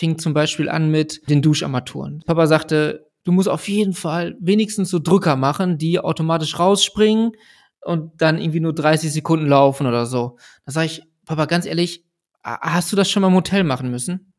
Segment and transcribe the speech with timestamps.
[0.00, 2.22] fing zum Beispiel an mit den Duscharmaturen.
[2.24, 7.32] Papa sagte, du musst auf jeden Fall wenigstens so Drücker machen, die automatisch rausspringen
[7.82, 10.38] und dann irgendwie nur 30 Sekunden laufen oder so.
[10.64, 12.06] Da sage ich, Papa, ganz ehrlich,
[12.42, 14.32] hast du das schon mal im Hotel machen müssen?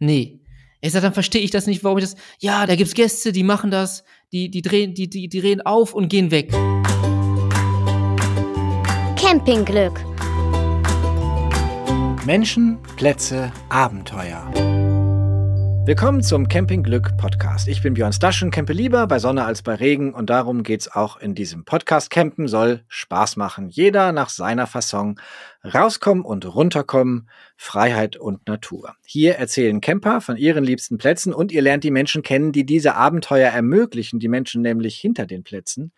[0.00, 0.40] Nee.
[0.80, 2.16] Ich sag, dann verstehe ich das nicht, warum ich das.
[2.40, 4.02] Ja, da gibt's Gäste, die machen das,
[4.32, 6.50] die, die drehen, die, die, die drehen auf und gehen weg.
[9.16, 10.04] Campingglück.
[12.26, 14.73] Menschen, Plätze, Abenteuer.
[15.86, 17.68] Willkommen zum Campingglück Podcast.
[17.68, 21.18] Ich bin Björn Staschen, campe lieber bei Sonne als bei Regen und darum geht's auch
[21.18, 22.08] in diesem Podcast.
[22.08, 23.68] Campen soll Spaß machen.
[23.68, 25.20] Jeder nach seiner Fasson.
[25.62, 27.28] Rauskommen und runterkommen,
[27.58, 28.94] Freiheit und Natur.
[29.04, 32.94] Hier erzählen Camper von ihren liebsten Plätzen und ihr lernt die Menschen kennen, die diese
[32.94, 35.92] Abenteuer ermöglichen, die Menschen nämlich hinter den Plätzen.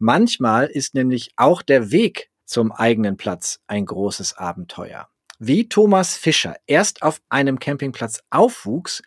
[0.00, 5.06] Manchmal ist nämlich auch der Weg zum eigenen Platz ein großes Abenteuer
[5.38, 9.02] wie Thomas Fischer erst auf einem Campingplatz aufwuchs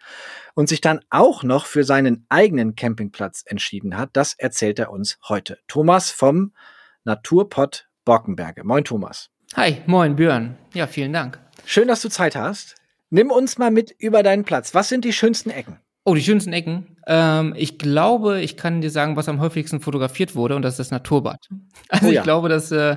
[0.54, 5.18] und sich dann auch noch für seinen eigenen Campingplatz entschieden hat, das erzählt er uns
[5.28, 5.60] heute.
[5.68, 6.54] Thomas vom
[7.04, 8.64] Naturpott Borkenberge.
[8.64, 9.30] Moin Thomas.
[9.56, 10.58] Hi, moin Björn.
[10.74, 11.40] Ja, vielen Dank.
[11.66, 12.76] Schön, dass du Zeit hast.
[13.10, 14.74] Nimm uns mal mit über deinen Platz.
[14.74, 15.80] Was sind die schönsten Ecken?
[16.06, 16.91] Oh, die schönsten Ecken.
[17.08, 20.80] Ähm, ich glaube, ich kann dir sagen, was am häufigsten fotografiert wurde, und das ist
[20.80, 21.50] das Naturbad.
[21.90, 22.22] Also oh ja.
[22.22, 22.96] ich glaube, das äh,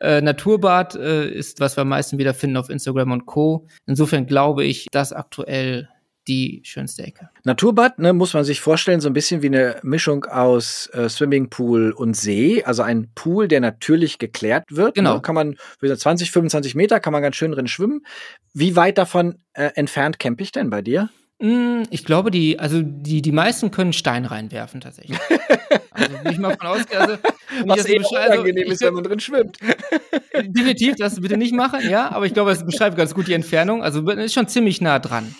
[0.00, 3.66] äh, Naturbad äh, ist, was wir am meisten wiederfinden auf Instagram und Co.
[3.86, 5.88] Insofern glaube ich, das aktuell
[6.28, 7.28] die schönste Ecke.
[7.44, 11.92] Naturbad, ne, muss man sich vorstellen, so ein bisschen wie eine Mischung aus äh, Swimmingpool
[11.92, 12.62] und See.
[12.64, 14.94] Also ein Pool, der natürlich geklärt wird.
[14.94, 15.14] Genau.
[15.14, 18.04] Ne, kann man, wie gesagt, 20, 25 Meter kann man ganz schön drin schwimmen.
[18.52, 21.10] Wie weit davon äh, entfernt campe ich denn bei dir?
[21.40, 25.18] Hm, ich glaube, die, also die, die meisten können Stein reinwerfen tatsächlich.
[25.90, 27.18] also bin ich mal von ausgehe, also,
[27.66, 29.58] Was eher also, unangenehm ist, wenn man drin schwimmt.
[30.34, 33.82] definitiv, das bitte nicht machen, ja, aber ich glaube, es beschreibt ganz gut die Entfernung.
[33.82, 35.34] Also ist schon ziemlich nah dran.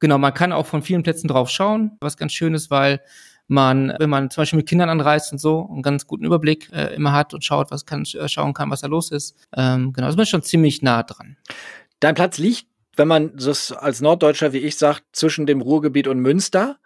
[0.00, 3.00] Genau, man kann auch von vielen Plätzen drauf schauen, was ganz schön ist, weil
[3.48, 6.94] man, wenn man zum Beispiel mit Kindern anreist und so, einen ganz guten Überblick äh,
[6.94, 9.36] immer hat und schaut, was kann, äh, schauen kann, was da los ist.
[9.56, 11.36] Ähm, genau, also man ist schon ziemlich nah dran.
[12.00, 12.66] Dein Platz liegt
[12.96, 16.78] wenn man das als Norddeutscher wie ich sagt, zwischen dem Ruhrgebiet und Münster.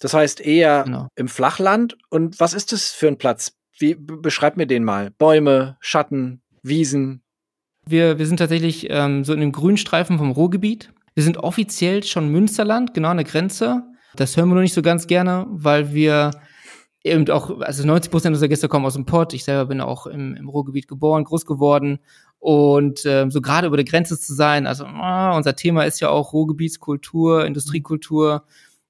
[0.00, 1.08] Das heißt eher genau.
[1.14, 1.96] im Flachland.
[2.10, 3.52] Und was ist das für ein Platz?
[3.78, 5.10] Wie, beschreib mir den mal.
[5.10, 7.22] Bäume, Schatten, Wiesen.
[7.86, 10.92] Wir, wir sind tatsächlich ähm, so in dem Grünstreifen vom Ruhrgebiet.
[11.14, 13.82] Wir sind offiziell schon Münsterland, genau an der Grenze.
[14.16, 16.30] Das hören wir nur nicht so ganz gerne, weil wir
[17.04, 19.32] eben auch, also 90 Prozent unserer Gäste kommen aus dem Pott.
[19.34, 21.98] Ich selber bin auch im, im Ruhrgebiet geboren, groß geworden
[22.42, 26.08] und äh, so gerade über der Grenze zu sein, also oh, unser Thema ist ja
[26.08, 28.42] auch Ruhrgebietskultur, Industriekultur.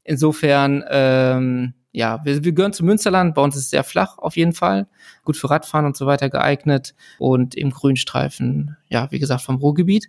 [0.04, 3.34] Insofern, ähm, ja, wir, wir gehören zum Münsterland.
[3.34, 4.86] Bei uns ist es sehr flach auf jeden Fall,
[5.22, 10.08] gut für Radfahren und so weiter geeignet und im Grünstreifen, ja, wie gesagt, vom Ruhrgebiet.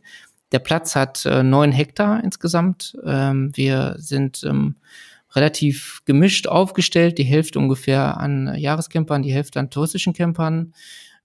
[0.54, 2.98] Der Platz hat äh, neun Hektar insgesamt.
[3.06, 4.78] Ähm, wir sind ähm,
[5.36, 10.74] relativ gemischt aufgestellt, die Hälfte ungefähr an Jahrescampern, die Hälfte an touristischen Campern.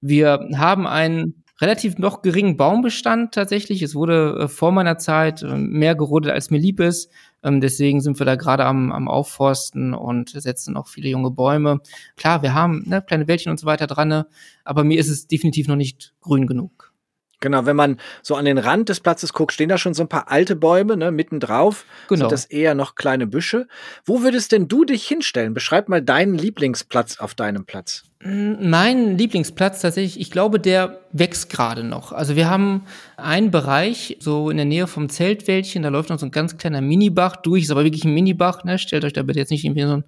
[0.01, 3.83] Wir haben einen relativ noch geringen Baumbestand tatsächlich.
[3.83, 7.11] Es wurde äh, vor meiner Zeit äh, mehr gerodet, als mir lieb ist.
[7.43, 11.81] Ähm, deswegen sind wir da gerade am, am Aufforsten und setzen auch viele junge Bäume.
[12.17, 14.27] Klar, wir haben ne, kleine Wäldchen und so weiter dran, ne,
[14.65, 16.93] aber mir ist es definitiv noch nicht grün genug.
[17.41, 20.09] Genau, wenn man so an den Rand des Platzes guckt, stehen da schon so ein
[20.09, 21.85] paar alte Bäume, ne, mitten drauf.
[22.09, 22.23] Genau.
[22.23, 23.69] Sind das eher noch kleine Büsche.
[24.05, 25.55] Wo würdest denn du dich hinstellen?
[25.55, 28.08] Beschreib mal deinen Lieblingsplatz auf deinem Platz.
[28.21, 32.13] Mm, mein Lieblingsplatz tatsächlich, ich glaube, der wächst gerade noch.
[32.13, 32.83] Also wir haben
[33.17, 36.81] einen Bereich, so in der Nähe vom Zeltwäldchen, da läuft noch so ein ganz kleiner
[36.81, 38.79] Minibach durch, ist aber wirklich ein Minibach, ne?
[38.79, 40.05] Stellt euch da bitte jetzt nicht irgendwie so ein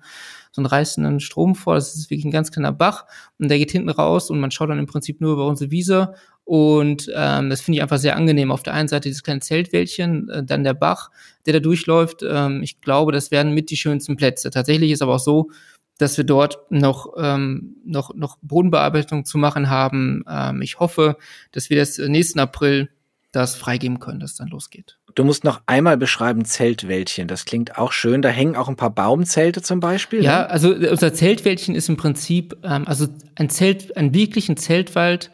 [0.53, 1.76] so einen reißenden Strom vor.
[1.76, 3.04] Das ist wirklich ein ganz kleiner Bach
[3.38, 6.15] und der geht hinten raus und man schaut dann im Prinzip nur über unsere Wiese
[6.44, 8.50] und ähm, das finde ich einfach sehr angenehm.
[8.50, 11.10] Auf der einen Seite dieses kleine Zeltwäldchen, äh, dann der Bach,
[11.47, 12.25] der da durchläuft.
[12.28, 14.50] Ähm, ich glaube, das werden mit die schönsten Plätze.
[14.50, 15.50] Tatsächlich ist aber auch so,
[16.00, 20.24] dass wir dort noch, ähm, noch, noch Bodenbearbeitung zu machen haben.
[20.28, 21.16] Ähm, ich hoffe,
[21.52, 22.88] dass wir das nächsten April
[23.32, 24.98] das freigeben können, dass es dann losgeht.
[25.14, 27.28] Du musst noch einmal beschreiben Zeltwäldchen.
[27.28, 28.22] Das klingt auch schön.
[28.22, 30.22] Da hängen auch ein paar Baumzelte zum Beispiel.
[30.22, 30.50] Ja, ne?
[30.50, 33.06] also unser Zeltwäldchen ist im Prinzip ähm, also
[33.36, 35.30] ein Zelt, ein wirklichen Zeltwald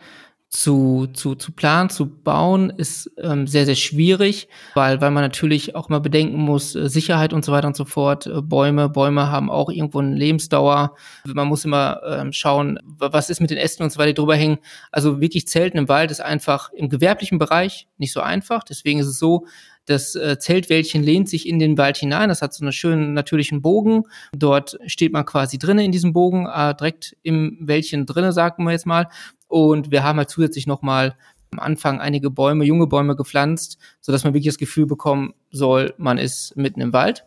[0.56, 5.74] zu, zu, zu planen, zu bauen, ist ähm, sehr, sehr schwierig, weil, weil man natürlich
[5.74, 8.26] auch mal bedenken muss, äh, Sicherheit und so weiter und so fort.
[8.26, 10.94] Äh, Bäume, Bäume haben auch irgendwo eine Lebensdauer.
[11.24, 14.34] Man muss immer ähm, schauen, was ist mit den Ästen und so weiter, die drüber
[14.34, 14.56] hängen.
[14.90, 18.64] Also wirklich Zelten im Wald ist einfach im gewerblichen Bereich nicht so einfach.
[18.64, 19.44] Deswegen ist es so,
[19.86, 22.28] das äh, Zeltwäldchen lehnt sich in den Wald hinein.
[22.28, 24.04] Das hat so einen schönen natürlichen Bogen.
[24.36, 28.72] Dort steht man quasi drinnen in diesem Bogen, äh, direkt im Wäldchen drinnen, sagen wir
[28.72, 29.08] jetzt mal.
[29.48, 31.16] Und wir haben halt zusätzlich nochmal
[31.52, 36.18] am Anfang einige Bäume, junge Bäume gepflanzt, sodass man wirklich das Gefühl bekommen soll, man
[36.18, 37.24] ist mitten im Wald.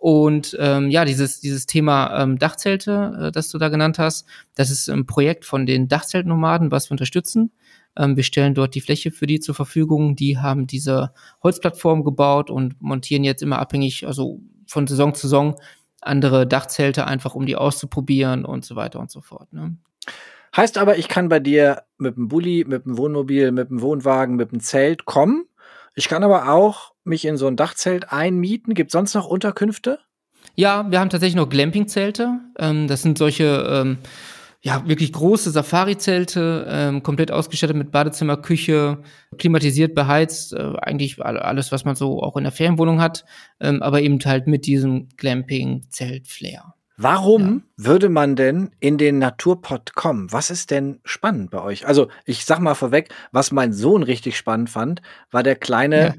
[0.00, 4.70] Und ähm, ja, dieses, dieses Thema ähm, Dachzelte, äh, das du da genannt hast, das
[4.70, 7.52] ist ein Projekt von den Dachzeltnomaden, was wir unterstützen.
[7.96, 10.16] Ähm, wir stellen dort die Fläche für die zur Verfügung.
[10.16, 15.56] Die haben diese Holzplattform gebaut und montieren jetzt immer abhängig, also von Saison zu Saison,
[16.00, 19.52] andere Dachzelte einfach, um die auszuprobieren und so weiter und so fort.
[19.52, 19.76] Ne?
[20.56, 24.36] Heißt aber, ich kann bei dir mit dem Bulli, mit dem Wohnmobil, mit dem Wohnwagen,
[24.36, 25.44] mit dem Zelt kommen.
[25.94, 28.74] Ich kann aber auch mich in so ein Dachzelt einmieten.
[28.74, 29.98] Gibt es sonst noch Unterkünfte?
[30.54, 32.40] Ja, wir haben tatsächlich noch Glamping-Zelte.
[32.58, 33.98] Ähm, das sind solche ähm,
[34.62, 38.98] ja, wirklich große Safari-Zelte, ähm, komplett ausgestattet mit Badezimmer, Küche,
[39.38, 43.24] klimatisiert, beheizt, äh, eigentlich alles, was man so auch in der Ferienwohnung hat,
[43.60, 46.74] ähm, aber eben halt mit diesem Glamping-Zelt-Flair.
[47.02, 47.84] Warum ja.
[47.86, 50.30] würde man denn in den Naturpod kommen?
[50.30, 51.86] Was ist denn spannend bei euch?
[51.86, 56.14] Also, ich sag mal vorweg, was mein Sohn richtig spannend fand, war der kleine ja.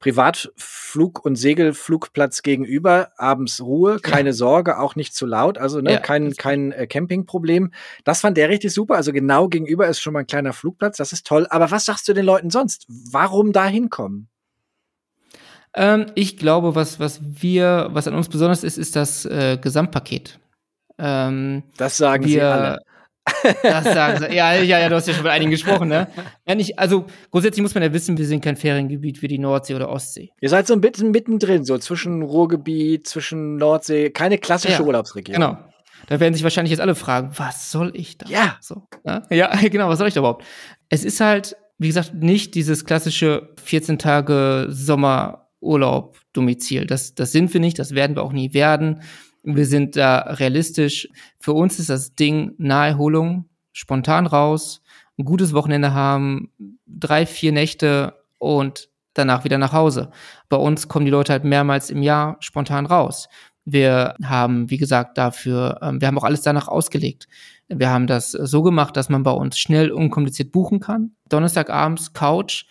[0.00, 4.34] Privatflug- und Segelflugplatz gegenüber, abends Ruhe, keine ja.
[4.34, 7.72] Sorge, auch nicht zu laut, also ne, kein, kein äh, Campingproblem.
[8.04, 8.96] Das fand der richtig super.
[8.96, 11.46] Also genau gegenüber ist schon mal ein kleiner Flugplatz, das ist toll.
[11.50, 12.86] Aber was sagst du den Leuten sonst?
[12.88, 14.28] Warum da hinkommen?
[15.74, 20.38] Ähm, ich glaube, was, was wir, was an uns besonders ist, ist das äh, Gesamtpaket.
[20.98, 22.78] Ähm, das sagen wir, sie alle.
[23.62, 24.34] Das sagen sie.
[24.34, 26.08] Ja, ja, ja, du hast ja schon mit einigen gesprochen, ne?
[26.46, 29.74] Ja, nicht, also grundsätzlich muss man ja wissen, wir sind kein Feriengebiet wie die Nordsee
[29.74, 30.30] oder Ostsee.
[30.40, 35.34] Ihr seid so ein bisschen mittendrin, so zwischen Ruhrgebiet, zwischen Nordsee, keine klassische ja, Urlaubsregion.
[35.34, 35.58] Genau.
[36.08, 38.28] Da werden sich wahrscheinlich jetzt alle fragen, was soll ich da?
[38.28, 38.56] Ja.
[38.60, 39.22] So, ne?
[39.30, 40.44] Ja, genau, was soll ich da überhaupt?
[40.88, 46.86] Es ist halt, wie gesagt, nicht dieses klassische 14 Tage Sommer Urlaub, Domizil.
[46.86, 49.02] Das, das sind wir nicht, das werden wir auch nie werden.
[49.54, 51.08] Wir sind da realistisch.
[51.38, 54.82] Für uns ist das Ding Naherholung, spontan raus,
[55.18, 56.50] ein gutes Wochenende haben,
[56.86, 60.10] drei, vier Nächte und danach wieder nach Hause.
[60.48, 63.28] Bei uns kommen die Leute halt mehrmals im Jahr spontan raus.
[63.64, 67.28] Wir haben, wie gesagt, dafür, ähm, wir haben auch alles danach ausgelegt.
[67.68, 71.12] Wir haben das so gemacht, dass man bei uns schnell unkompliziert buchen kann.
[71.28, 72.64] Donnerstagabends Couch,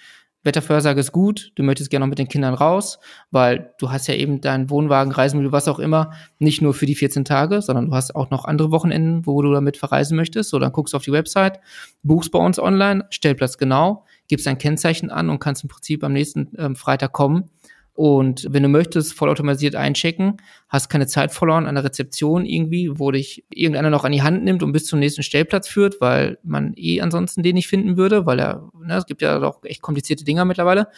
[0.45, 3.00] Wettervorhersage ist gut, du möchtest gerne noch mit den Kindern raus,
[3.31, 6.95] weil du hast ja eben deinen Wohnwagen, Reisemittel, was auch immer, nicht nur für die
[6.95, 10.51] 14 Tage, sondern du hast auch noch andere Wochenenden, wo du damit verreisen möchtest.
[10.51, 11.59] So, dann guckst du auf die Website,
[12.03, 16.13] buchst bei uns online, Stellplatz genau, gibst ein Kennzeichen an und kannst im Prinzip am
[16.13, 17.50] nächsten ähm, Freitag kommen
[17.95, 20.36] und wenn du möchtest, vollautomatisiert einchecken,
[20.68, 24.44] hast keine Zeit verloren an der Rezeption irgendwie, wo dich irgendeiner noch an die Hand
[24.44, 28.25] nimmt und bis zum nächsten Stellplatz führt, weil man eh ansonsten den nicht finden würde,
[28.25, 30.89] weil er, ne, es gibt ja doch echt komplizierte Dinger mittlerweile.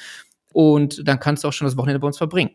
[0.54, 2.52] Und dann kannst du auch schon das Wochenende bei uns verbringen.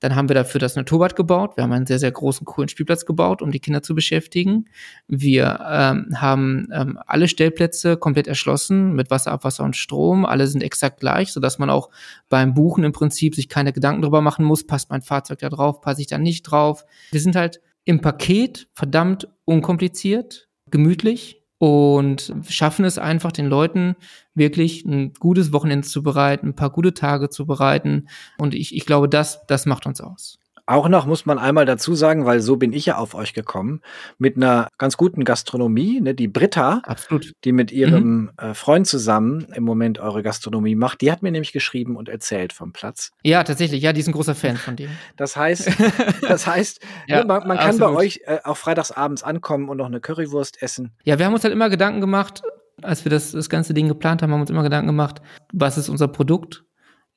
[0.00, 1.56] Dann haben wir dafür das Naturbad gebaut.
[1.56, 4.66] Wir haben einen sehr, sehr großen, coolen Spielplatz gebaut, um die Kinder zu beschäftigen.
[5.06, 10.24] Wir ähm, haben ähm, alle Stellplätze komplett erschlossen mit Wasser, Abwasser und Strom.
[10.24, 11.90] Alle sind exakt gleich, sodass man auch
[12.28, 15.80] beim Buchen im Prinzip sich keine Gedanken darüber machen muss, passt mein Fahrzeug da drauf,
[15.80, 16.84] passe ich da nicht drauf.
[17.10, 23.96] Wir sind halt im Paket verdammt unkompliziert, gemütlich und schaffen es einfach den Leuten
[24.34, 28.08] wirklich ein gutes Wochenende zu bereiten, ein paar gute Tage zu bereiten.
[28.38, 30.38] Und ich, ich glaube, das, das macht uns aus.
[30.68, 33.80] Auch noch muss man einmal dazu sagen, weil so bin ich ja auf euch gekommen,
[34.18, 37.32] mit einer ganz guten Gastronomie, ne, die Britta, Absolut.
[37.44, 38.30] die mit ihrem mhm.
[38.36, 42.52] äh, Freund zusammen im Moment eure Gastronomie macht, die hat mir nämlich geschrieben und erzählt
[42.52, 43.12] vom Platz.
[43.22, 44.90] Ja, tatsächlich, ja, die ist ein großer Fan von dem.
[45.16, 45.70] Das heißt,
[46.28, 49.86] das heißt, ja, ne, man, man kann bei euch äh, auch freitagsabends ankommen und noch
[49.86, 50.92] eine Currywurst essen.
[51.02, 52.42] Ja, wir haben uns halt immer Gedanken gemacht,
[52.82, 55.78] als wir das, das ganze Ding geplant haben, haben wir uns immer Gedanken gemacht, was
[55.78, 56.64] ist unser Produkt?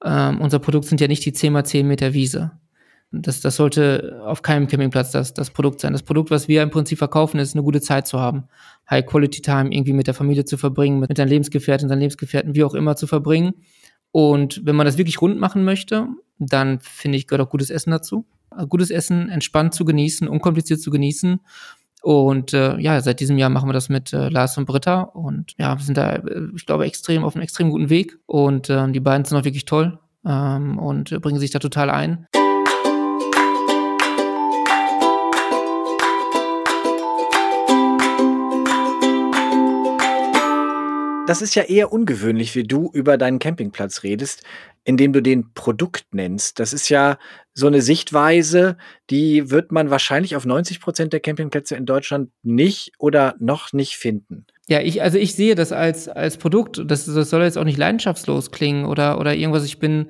[0.05, 2.51] Ähm, unser Produkt sind ja nicht die 10 mal 10 Meter Wiese
[3.12, 5.91] das, das sollte auf keinem Campingplatz das, das Produkt sein.
[5.91, 8.46] Das Produkt, was wir im Prinzip verkaufen, ist eine gute Zeit zu haben.
[8.89, 12.56] High Quality Time irgendwie mit der Familie zu verbringen, mit, mit deinen Lebensgefährten, deinen Lebensgefährten,
[12.56, 13.53] wie auch immer zu verbringen.
[14.12, 16.08] Und wenn man das wirklich rund machen möchte,
[16.39, 18.25] dann finde ich, gehört auch gutes Essen dazu.
[18.70, 21.39] Gutes Essen entspannt zu genießen, unkompliziert zu genießen.
[22.01, 25.53] Und äh, ja, seit diesem Jahr machen wir das mit äh, Lars und Britta und
[25.60, 28.18] ja, wir sind da, äh, ich glaube, extrem auf einem extrem guten Weg.
[28.25, 32.25] Und äh, die beiden sind auch wirklich toll ähm, und bringen sich da total ein.
[41.31, 44.43] Das ist ja eher ungewöhnlich, wie du über deinen Campingplatz redest,
[44.83, 46.59] indem du den Produkt nennst.
[46.59, 47.17] Das ist ja
[47.53, 48.75] so eine Sichtweise,
[49.09, 53.95] die wird man wahrscheinlich auf 90 Prozent der Campingplätze in Deutschland nicht oder noch nicht
[53.95, 54.45] finden.
[54.67, 56.81] Ja, ich, also ich sehe das als, als Produkt.
[56.85, 59.63] Das, das soll jetzt auch nicht leidenschaftslos klingen oder, oder irgendwas.
[59.63, 60.07] Ich bin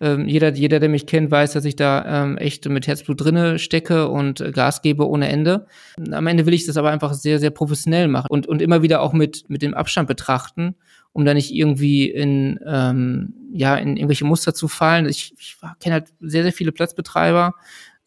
[0.00, 3.58] ähm, jeder, jeder, der mich kennt, weiß, dass ich da ähm, echt mit Herzblut drinne
[3.58, 5.66] stecke und äh, Gas gebe ohne Ende.
[6.10, 9.00] Am Ende will ich das aber einfach sehr, sehr professionell machen und, und immer wieder
[9.02, 10.74] auch mit, mit dem Abstand betrachten
[11.14, 15.08] um da nicht irgendwie in, ähm, ja, in irgendwelche Muster zu fallen.
[15.08, 17.54] Ich, ich kenne halt sehr, sehr viele Platzbetreiber,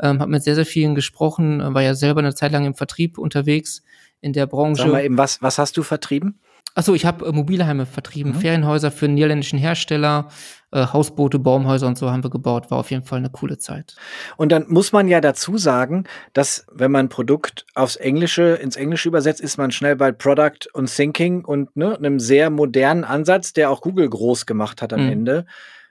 [0.02, 3.18] ähm, habe mit sehr, sehr vielen gesprochen, war ja selber eine Zeit lang im Vertrieb
[3.18, 3.82] unterwegs
[4.20, 4.84] in der Branche.
[4.84, 6.40] Sag mal eben, was, was hast du vertrieben?
[6.76, 8.40] Achso, ich habe äh, Mobilheime vertrieben, mhm.
[8.40, 10.30] Ferienhäuser für einen niederländischen Hersteller,
[10.72, 12.70] äh, Hausboote, Baumhäuser und so haben wir gebaut.
[12.70, 13.96] War auf jeden Fall eine coole Zeit.
[14.36, 18.76] Und dann muss man ja dazu sagen, dass wenn man ein Produkt aufs Englische, ins
[18.76, 23.54] Englische übersetzt, ist man schnell bei Product und Thinking und ne, einem sehr modernen Ansatz,
[23.54, 25.12] der auch Google groß gemacht hat am mhm.
[25.12, 25.46] Ende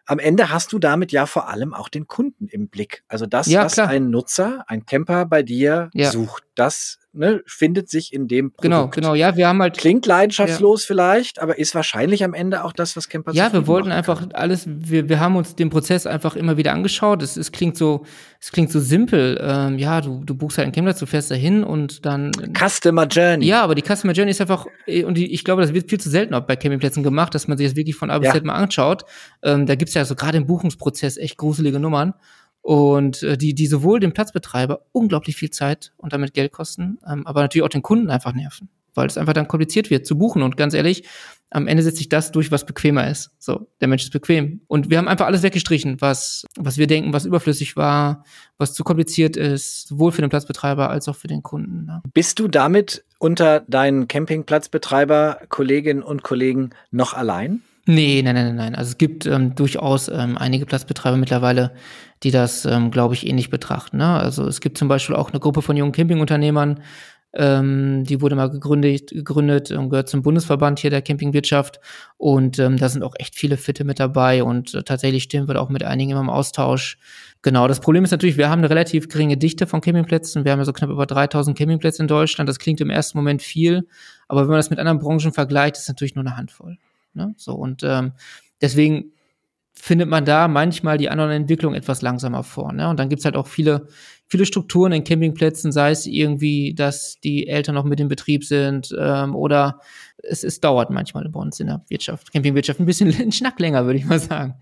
[0.06, 3.02] am Ende hast du damit ja vor allem auch den Kunden im Blick.
[3.09, 3.88] Also das, ja, was klar.
[3.88, 6.11] ein Nutzer, ein Camper bei dir ja.
[6.11, 8.94] sucht, das ne, findet sich in dem genau, Produkt.
[8.94, 9.76] Genau, genau, ja, wir haben halt.
[9.76, 10.87] Klingt leidenschaftslos ja.
[10.87, 14.66] vielleicht, aber ist wahrscheinlich am Ende auch das, was Camper Ja, wir wollten einfach alles,
[14.66, 17.23] wir, wir haben uns den Prozess einfach immer wieder angeschaut.
[17.23, 18.04] Es, es klingt so,
[18.40, 19.38] es klingt so simpel.
[19.40, 22.30] Ähm, ja, du, du buchst halt einen Campingplatz, du fährst dahin und dann.
[22.56, 23.46] Customer Journey.
[23.46, 26.00] Ja, aber die Customer Journey ist einfach, äh, und die, ich glaube, das wird viel
[26.00, 28.30] zu selten auch bei Campingplätzen gemacht, dass man sich das wirklich von A bis.
[28.32, 29.04] Z mal anschaut.
[29.42, 32.14] Ähm, da gibt's ja so gerade im Buchungsprozess echt gruselige Nummern
[32.66, 37.25] und äh, die, die sowohl dem Platzbetreiber unglaublich viel Zeit und damit Geld kosten, ähm,
[37.25, 40.42] aber natürlich auch den Kunden einfach nerven, weil es einfach dann kompliziert wird zu buchen.
[40.42, 41.04] Und ganz ehrlich,
[41.50, 43.30] am Ende setzt sich das durch, was bequemer ist.
[43.38, 44.62] So, der Mensch ist bequem.
[44.66, 48.25] Und wir haben einfach alles weggestrichen, was, was wir denken, was überflüssig war,
[48.58, 51.85] was zu kompliziert ist, sowohl für den Platzbetreiber als auch für den Kunden.
[51.85, 52.02] Ne?
[52.14, 57.62] Bist du damit unter deinen Campingplatzbetreiber, Kolleginnen und Kollegen noch allein?
[57.88, 58.75] Nee, nein, nein, nein.
[58.75, 61.73] Also es gibt ähm, durchaus ähm, einige Platzbetreiber mittlerweile,
[62.25, 63.99] die das, ähm, glaube ich, ähnlich betrachten.
[63.99, 64.09] Ne?
[64.09, 66.81] Also es gibt zum Beispiel auch eine Gruppe von jungen Campingunternehmern,
[67.37, 71.81] ähm, die wurde mal gegründet, gegründet und gehört zum Bundesverband hier der Campingwirtschaft.
[72.16, 75.55] Und ähm, da sind auch echt viele Fitte mit dabei und äh, tatsächlich stehen wir
[75.55, 76.99] da auch mit einigen immer im Austausch.
[77.43, 80.45] Genau, das Problem ist natürlich, wir haben eine relativ geringe Dichte von Campingplätzen.
[80.45, 82.49] Wir haben ja so knapp über 3000 Campingplätze in Deutschland.
[82.49, 83.87] Das klingt im ersten Moment viel,
[84.28, 86.78] aber wenn man das mit anderen Branchen vergleicht, ist es natürlich nur eine Handvoll.
[87.16, 87.35] Ne?
[87.37, 88.12] So, und ähm,
[88.61, 89.12] deswegen
[89.78, 92.73] findet man da manchmal die anderen Entwicklungen etwas langsamer vor.
[92.73, 92.88] Ne?
[92.88, 93.88] Und dann gibt's halt auch viele,
[94.26, 98.94] viele Strukturen in Campingplätzen, sei es irgendwie, dass die Eltern noch mit im Betrieb sind
[98.99, 99.80] ähm, oder
[100.18, 103.85] es, es dauert manchmal bei uns in der Wirtschaft, Campingwirtschaft ein bisschen ein Schnack länger,
[103.85, 104.54] würde ich mal sagen.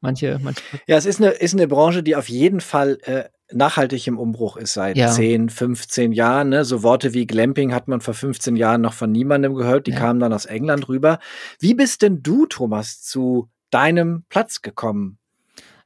[0.00, 0.62] Manche, manche.
[0.86, 3.24] Ja, es ist eine, ist eine Branche, die auf jeden Fall äh,
[3.54, 5.10] nachhaltig im Umbruch ist seit ja.
[5.10, 6.50] 10, 15 Jahren.
[6.50, 6.64] Ne?
[6.64, 9.86] So Worte wie Glamping hat man vor 15 Jahren noch von niemandem gehört.
[9.86, 9.98] Die ja.
[9.98, 11.18] kamen dann aus England rüber.
[11.58, 15.18] Wie bist denn du, Thomas, zu deinem Platz gekommen?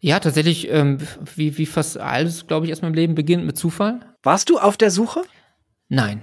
[0.01, 0.99] Ja, tatsächlich, ähm,
[1.35, 4.01] wie, wie fast alles, glaube ich, erst mal im Leben beginnt mit Zufall.
[4.23, 5.23] Warst du auf der Suche?
[5.89, 6.23] Nein.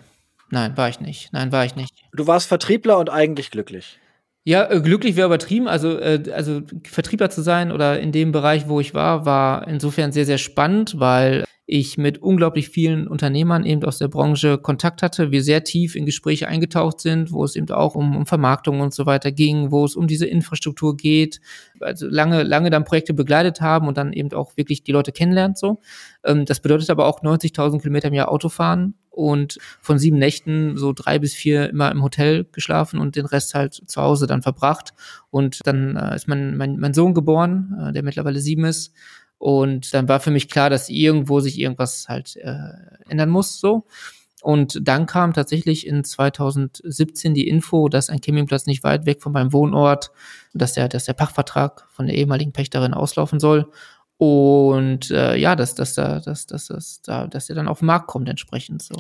[0.50, 1.34] Nein, war ich nicht.
[1.34, 1.92] Nein, war ich nicht.
[2.14, 4.00] Du warst Vertriebler und eigentlich glücklich.
[4.46, 5.68] Ja, äh, glücklich wäre übertrieben.
[5.68, 10.12] Also, äh, also Vertriebler zu sein oder in dem Bereich, wo ich war, war insofern
[10.12, 15.32] sehr, sehr spannend, weil ich mit unglaublich vielen Unternehmern eben aus der Branche Kontakt hatte,
[15.32, 18.94] wir sehr tief in Gespräche eingetaucht sind, wo es eben auch um, um Vermarktung und
[18.94, 21.40] so weiter ging, wo es um diese Infrastruktur geht,
[21.80, 25.58] also lange, lange dann Projekte begleitet haben und dann eben auch wirklich die Leute kennenlernt
[25.58, 25.80] so.
[26.26, 30.91] Ähm, das bedeutet aber auch 90.000 Kilometer im Jahr Autofahren und von sieben Nächten so
[30.91, 34.93] drei bis vier immer im Hotel geschlafen und den Rest halt zu Hause dann verbracht.
[35.29, 38.91] Und dann äh, ist mein, mein, mein Sohn geboren, äh, der mittlerweile sieben ist.
[39.38, 42.70] Und dann war für mich klar, dass irgendwo sich irgendwas halt äh,
[43.08, 43.86] ändern muss, so.
[44.41, 49.32] Und dann kam tatsächlich in 2017 die Info, dass ein Campingplatz nicht weit weg von
[49.32, 50.12] meinem Wohnort,
[50.53, 53.70] dass der, dass der Pachtvertrag von der ehemaligen Pächterin auslaufen soll.
[54.24, 58.08] Und äh, ja, dass, dass, dass, dass, dass, dass, dass der dann auf den Markt
[58.08, 58.96] kommt entsprechend so.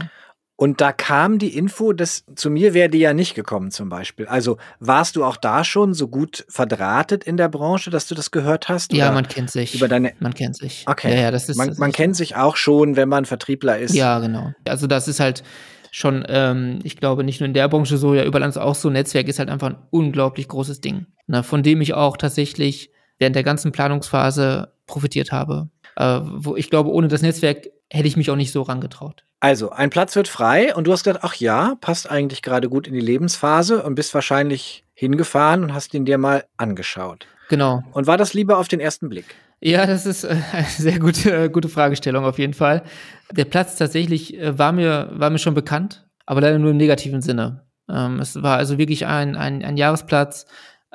[0.55, 4.27] Und da kam die Info, dass zu mir wäre die ja nicht gekommen zum Beispiel.
[4.27, 8.31] Also warst du auch da schon so gut verdrahtet in der Branche, dass du das
[8.31, 8.93] gehört hast?
[8.93, 9.73] Ja, man kennt sich.
[9.75, 10.83] Über deine man kennt sich.
[10.85, 11.15] Okay.
[11.15, 13.95] Ja, ja, das ist, man, man kennt sich auch schon, wenn man Vertriebler ist.
[13.95, 14.53] Ja, genau.
[14.67, 15.43] Also das ist halt
[15.91, 18.89] schon, ähm, ich glaube, nicht nur in der Branche so, ja, überall ist auch so.
[18.89, 22.91] Netzwerk ist halt einfach ein unglaublich großes Ding, ne, von dem ich auch tatsächlich
[23.23, 25.69] während der ganzen Planungsphase profitiert habe.
[25.95, 29.23] Äh, wo ich glaube, ohne das Netzwerk hätte ich mich auch nicht so rangetraut.
[29.39, 32.85] Also, ein Platz wird frei und du hast gesagt, ach ja, passt eigentlich gerade gut
[32.85, 37.27] in die Lebensphase und bist wahrscheinlich hingefahren und hast ihn dir mal angeschaut.
[37.47, 37.81] Genau.
[37.93, 39.35] Und war das lieber auf den ersten Blick?
[39.61, 42.83] Ja, das ist äh, eine sehr gute, äh, gute Fragestellung auf jeden Fall.
[43.31, 47.21] Der Platz tatsächlich äh, war, mir, war mir schon bekannt, aber leider nur im negativen
[47.21, 47.63] Sinne.
[47.89, 50.45] Ähm, es war also wirklich ein, ein, ein Jahresplatz,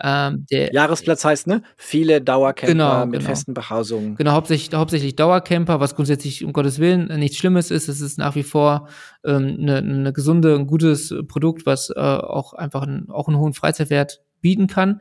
[0.00, 1.62] ähm, der, Jahresplatz heißt, ne?
[1.76, 3.30] Viele Dauercamper genau, mit genau.
[3.30, 4.16] festen Behausungen.
[4.16, 7.88] Genau, hauptsächlich, hauptsächlich Dauercamper, was grundsätzlich um Gottes Willen nichts Schlimmes ist.
[7.88, 8.88] Es ist nach wie vor
[9.24, 13.54] ähm, eine, eine gesunde, ein gutes Produkt, was äh, auch einfach ein, auch einen hohen
[13.54, 15.00] Freizeitwert bieten kann.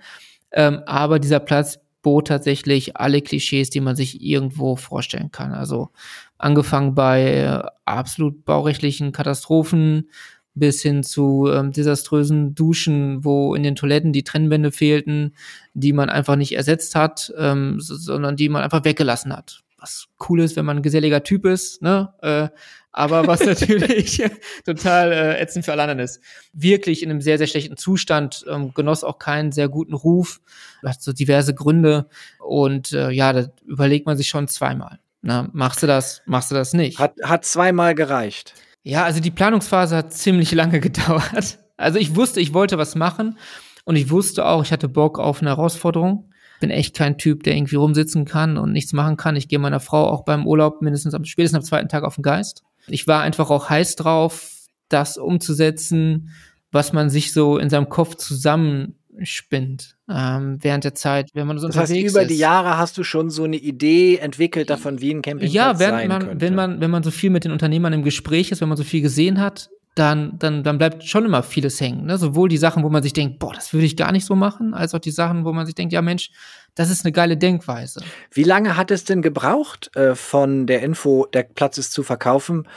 [0.52, 5.52] Ähm, aber dieser Platz bot tatsächlich alle Klischees, die man sich irgendwo vorstellen kann.
[5.52, 5.90] Also
[6.38, 10.10] angefangen bei äh, absolut baurechtlichen Katastrophen,
[10.60, 15.36] bis hin zu ähm, desaströsen Duschen, wo in den Toiletten die Trennwände fehlten,
[15.74, 19.64] die man einfach nicht ersetzt hat, ähm, sondern die man einfach weggelassen hat.
[19.80, 22.14] Was cool ist, wenn man ein geselliger Typ ist, ne?
[22.22, 22.50] Äh,
[22.92, 24.24] aber was natürlich
[24.66, 26.20] total äh, ätzend für alle anderen ist.
[26.52, 30.42] Wirklich in einem sehr, sehr schlechten Zustand, ähm, genoss auch keinen sehr guten Ruf,
[30.84, 32.08] hat so diverse Gründe
[32.40, 35.00] und äh, ja, da überlegt man sich schon zweimal.
[35.22, 37.00] Na, machst du das, machst du das nicht?
[37.00, 38.54] Hat, hat zweimal gereicht.
[38.88, 41.60] Ja, also die Planungsphase hat ziemlich lange gedauert.
[41.76, 43.38] Also ich wusste, ich wollte was machen
[43.84, 46.32] und ich wusste auch, ich hatte Bock auf eine Herausforderung.
[46.62, 49.36] Bin echt kein Typ, der irgendwie rumsitzen kann und nichts machen kann.
[49.36, 52.24] Ich gehe meiner Frau auch beim Urlaub mindestens am spätestens am zweiten Tag auf den
[52.24, 52.64] Geist.
[52.88, 54.52] Ich war einfach auch heiß drauf,
[54.88, 56.32] das umzusetzen,
[56.72, 61.68] was man sich so in seinem Kopf zusammenspinnt ähm, während der Zeit, wenn man so
[61.68, 62.32] das unterwegs heißt, über ist.
[62.32, 66.00] die Jahre hast du schon so eine Idee entwickelt davon, wie ein Campingplatz ja, während
[66.00, 66.42] sein man, könnte.
[66.42, 68.84] wenn man, wenn man so viel mit den Unternehmern im Gespräch ist, wenn man so
[68.84, 72.06] viel gesehen hat, dann, dann, dann bleibt schon immer vieles hängen.
[72.06, 72.18] Ne?
[72.18, 74.74] Sowohl die Sachen, wo man sich denkt, boah, das würde ich gar nicht so machen,
[74.74, 76.32] als auch die Sachen, wo man sich denkt, ja Mensch,
[76.76, 78.02] das ist eine geile Denkweise.
[78.32, 82.68] Wie lange hat es denn gebraucht, äh, von der Info, der Platz ist zu verkaufen,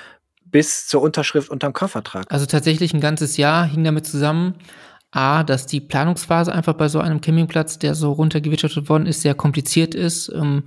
[0.47, 2.27] bis zur Unterschrift unterm Kaufvertrag?
[2.31, 4.55] Also tatsächlich ein ganzes Jahr hing damit zusammen,
[5.13, 9.35] A, dass die Planungsphase einfach bei so einem Campingplatz, der so runtergewirtschaftet worden ist, sehr
[9.35, 10.65] kompliziert ist ähm,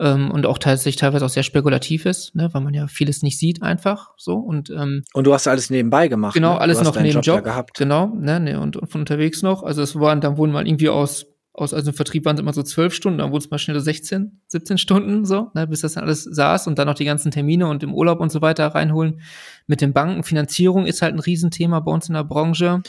[0.00, 3.38] ähm, und auch tatsächlich teilweise auch sehr spekulativ ist, ne, weil man ja vieles nicht
[3.38, 6.34] sieht einfach so und ähm, Und du hast alles nebenbei gemacht.
[6.34, 6.60] genau ne?
[6.60, 7.76] alles noch neben Job, Job, gehabt.
[7.76, 10.88] genau ne, ne und, und von unterwegs noch also es waren dann wurden mal irgendwie
[10.88, 13.58] aus aus also im Vertrieb waren es immer so zwölf Stunden dann wurde es mal
[13.58, 16.94] schnell so 16 17 Stunden so ne, bis das dann alles saß und dann noch
[16.94, 19.20] die ganzen Termine und im Urlaub und so weiter reinholen
[19.66, 22.82] mit den Banken Finanzierung ist halt ein Riesenthema bei uns in der Branche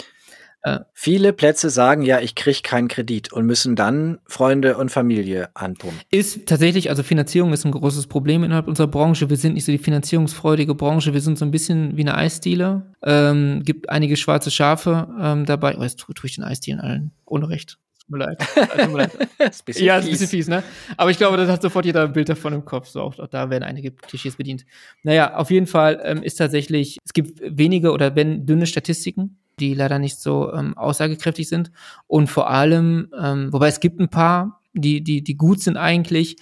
[0.93, 5.99] Viele Plätze sagen ja, ich kriege keinen Kredit und müssen dann Freunde und Familie anpumpen.
[6.11, 9.29] Ist tatsächlich, also Finanzierung ist ein großes Problem innerhalb unserer Branche.
[9.29, 11.13] Wir sind nicht so die finanzierungsfreudige Branche.
[11.13, 12.93] Wir sind so ein bisschen wie eine Eisdiele.
[13.03, 15.77] Ähm, gibt einige schwarze Schafe ähm, dabei.
[15.77, 17.77] Oh, jetzt tue, tue ich den Eisdielen allen Unrecht.
[18.01, 18.39] Tut mir leid.
[18.39, 19.11] Tut mir leid.
[19.39, 20.63] ist bisschen ja, ist ein bisschen fies, ne?
[20.97, 22.87] Aber ich glaube, das hat sofort jeder ein Bild davon im Kopf.
[22.87, 24.65] So, auch, auch da werden einige Klischees bedient.
[25.03, 29.73] Naja, auf jeden Fall ähm, ist tatsächlich, es gibt wenige oder wenn dünne Statistiken, die
[29.73, 31.71] leider nicht so ähm, aussagekräftig sind.
[32.07, 36.37] Und vor allem, ähm, wobei es gibt ein paar, die, die, die gut sind eigentlich,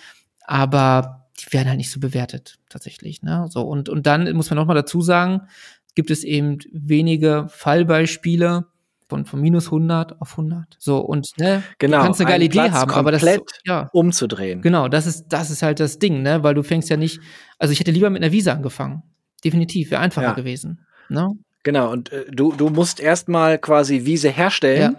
[0.45, 3.21] aber die werden halt nicht so bewertet, tatsächlich.
[3.21, 3.47] Ne?
[3.49, 5.41] So, und, und dann muss man noch mal dazu sagen,
[5.95, 8.65] gibt es eben wenige Fallbeispiele
[9.10, 10.75] von, von minus 100 auf 100.
[10.80, 13.25] So, und ne, Genau, du kannst eine geile Idee Platz haben, aber das
[13.65, 14.62] ja, umzudrehen.
[14.62, 16.43] Genau, das ist, das ist halt das Ding, ne?
[16.43, 17.21] Weil du fängst ja nicht,
[17.58, 19.03] also ich hätte lieber mit einer Visa angefangen.
[19.43, 20.34] Definitiv, wäre einfacher Ja.
[20.34, 20.86] gewesen.
[21.10, 21.30] Ne?
[21.67, 24.95] Genau, und äh, du, du musst erstmal quasi Wiese herstellen,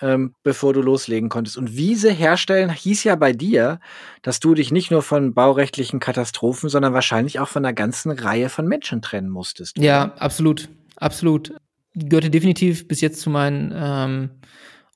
[0.00, 0.12] Ja.
[0.12, 1.58] ähm, bevor du loslegen konntest.
[1.58, 3.80] Und Wiese herstellen hieß ja bei dir,
[4.22, 8.48] dass du dich nicht nur von baurechtlichen Katastrophen, sondern wahrscheinlich auch von einer ganzen Reihe
[8.48, 9.76] von Menschen trennen musstest.
[9.76, 11.52] Ja, absolut, absolut.
[11.96, 14.30] Gehörte definitiv bis jetzt zu meinen ähm,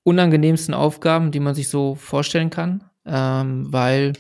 [0.04, 2.84] unangenehmsten Aufgaben, die man sich so vorstellen kann.
[3.04, 4.12] Ähm, weil,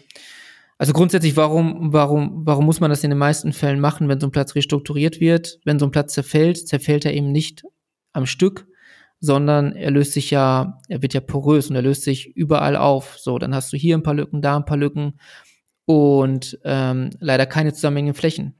[0.78, 4.28] also grundsätzlich, warum, warum, warum muss man das in den meisten Fällen machen, wenn so
[4.28, 5.58] ein Platz restrukturiert wird?
[5.64, 7.64] Wenn so ein Platz zerfällt, zerfällt er eben nicht
[8.12, 8.68] am Stück,
[9.18, 13.18] sondern er löst sich ja, er wird ja porös und er löst sich überall auf.
[13.18, 15.18] So, dann hast du hier ein paar Lücken, da ein paar Lücken
[15.84, 18.57] und ähm, leider keine zusammenhängenden Flächen.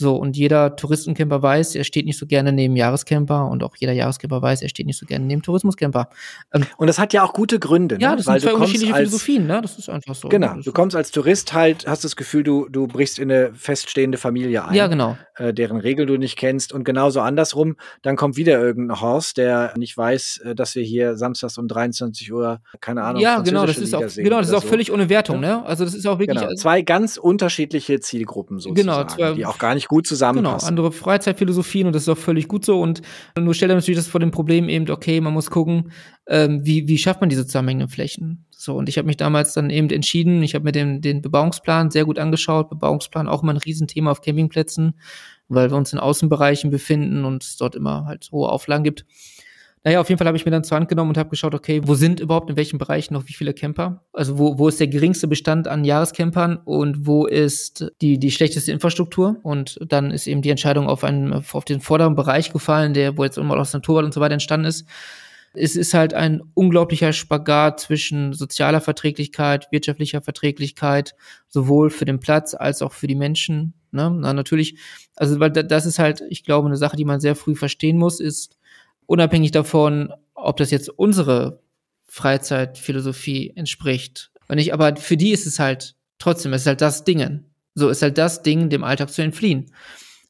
[0.00, 3.92] So, und jeder Touristencamper weiß, er steht nicht so gerne neben Jahrescamper und auch jeder
[3.92, 6.08] Jahrescamper weiß, er steht nicht so gerne neben Tourismuscamper.
[6.54, 8.16] Ähm, Und das hat ja auch gute Gründe, ja, ne?
[8.18, 9.60] das weil sind zwei unterschiedliche als, Philosophien, ne?
[9.60, 10.28] Das ist einfach so.
[10.28, 14.18] Genau, du kommst als Tourist halt, hast das Gefühl, du, du brichst in eine feststehende
[14.18, 14.74] Familie ein.
[14.76, 15.18] Ja, genau.
[15.34, 16.72] äh, deren Regeln du nicht kennst.
[16.72, 21.16] Und genauso andersrum, dann kommt wieder irgendein Horst, der nicht weiß, äh, dass wir hier
[21.16, 24.48] samstags um 23 Uhr, keine Ahnung, Ja, genau, das ist auch, Liga singen genau, das
[24.50, 24.68] ist auch so.
[24.68, 25.64] völlig ohne Wertung, ne?
[25.66, 29.44] Also das ist auch wirklich, Genau, also, zwei ganz unterschiedliche Zielgruppen sozusagen, Genau, zwei- die
[29.44, 30.68] auch gar nicht gut genau, zusammenpassen.
[30.68, 32.80] andere Freizeitphilosophien und das ist auch völlig gut so.
[32.80, 33.02] Und
[33.38, 35.90] nur stellt er natürlich das vor dem Problem eben, okay, man muss gucken,
[36.28, 38.44] ähm, wie, wie schafft man diese zusammenhängenden Flächen?
[38.50, 41.90] So, und ich habe mich damals dann eben entschieden, ich habe mir den, den Bebauungsplan
[41.90, 42.68] sehr gut angeschaut.
[42.68, 44.94] Bebauungsplan auch immer ein Riesenthema auf Campingplätzen,
[45.48, 49.06] weil wir uns in Außenbereichen befinden und es dort immer halt hohe Auflagen gibt.
[49.88, 51.80] Naja, auf jeden Fall habe ich mir dann zur Hand genommen und habe geschaut, okay,
[51.82, 54.04] wo sind überhaupt in welchen Bereichen noch wie viele Camper?
[54.12, 58.70] Also wo, wo ist der geringste Bestand an Jahrescampern und wo ist die, die schlechteste
[58.70, 59.38] Infrastruktur?
[59.44, 63.24] Und dann ist eben die Entscheidung auf einen, auf den vorderen Bereich gefallen, der, wo
[63.24, 64.86] jetzt immer aus Naturwald und so weiter entstanden ist.
[65.54, 71.14] Es ist halt ein unglaublicher Spagat zwischen sozialer Verträglichkeit, wirtschaftlicher Verträglichkeit,
[71.48, 73.72] sowohl für den Platz als auch für die Menschen.
[73.90, 74.14] Ne?
[74.14, 74.76] Na, natürlich,
[75.16, 77.96] also weil da- das ist halt, ich glaube, eine Sache, die man sehr früh verstehen
[77.96, 78.58] muss, ist
[79.08, 81.60] unabhängig davon, ob das jetzt unsere
[82.06, 84.30] Freizeitphilosophie entspricht.
[84.48, 87.46] Und ich, aber für die ist es halt trotzdem, es ist halt das Dingen.
[87.74, 89.72] So ist halt das Ding, dem Alltag zu entfliehen.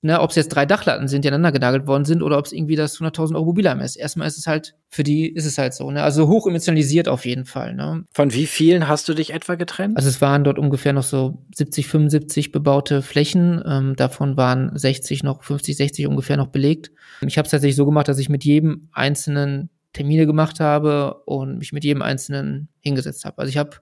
[0.00, 2.52] Ne, ob es jetzt drei Dachlatten sind, die aneinander genagelt worden sind, oder ob es
[2.52, 3.96] irgendwie das 100.000 Euro Mobilheim ist.
[3.96, 6.02] Erstmal ist es halt, für die ist es halt so, ne?
[6.02, 8.04] Also hoch emotionalisiert auf jeden Fall, ne?
[8.12, 9.96] Von wie vielen hast du dich etwa getrennt?
[9.96, 13.62] Also es waren dort ungefähr noch so 70, 75 bebaute Flächen.
[13.66, 16.92] Ähm, davon waren 60 noch, 50, 60 ungefähr noch belegt.
[17.26, 21.58] Ich habe es tatsächlich so gemacht, dass ich mit jedem einzelnen Termine gemacht habe und
[21.58, 23.38] mich mit jedem einzelnen hingesetzt habe.
[23.38, 23.78] Also ich habe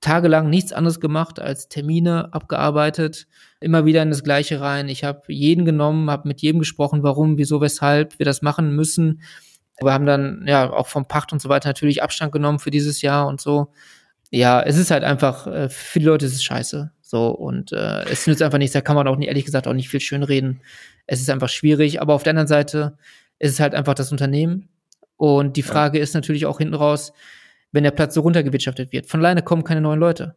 [0.00, 3.26] tagelang nichts anderes gemacht als Termine abgearbeitet,
[3.60, 4.88] immer wieder in das Gleiche rein.
[4.88, 9.22] Ich habe jeden genommen, habe mit jedem gesprochen, warum, wieso, weshalb wir das machen müssen.
[9.80, 13.02] Wir haben dann ja auch vom Pacht und so weiter natürlich Abstand genommen für dieses
[13.02, 13.72] Jahr und so.
[14.30, 16.90] Ja, es ist halt einfach, äh, für die Leute ist es scheiße.
[17.00, 19.72] So, und äh, es nützt einfach nichts, da kann man auch nicht, ehrlich gesagt, auch
[19.72, 20.60] nicht viel schön reden.
[21.06, 22.98] Es ist einfach schwierig, aber auf der anderen Seite
[23.38, 24.68] ist es halt einfach das Unternehmen.
[25.16, 26.02] Und die Frage ja.
[26.02, 27.12] ist natürlich auch hinten raus,
[27.74, 29.06] wenn der Platz so runtergewirtschaftet wird.
[29.06, 30.36] Von alleine kommen keine neuen Leute.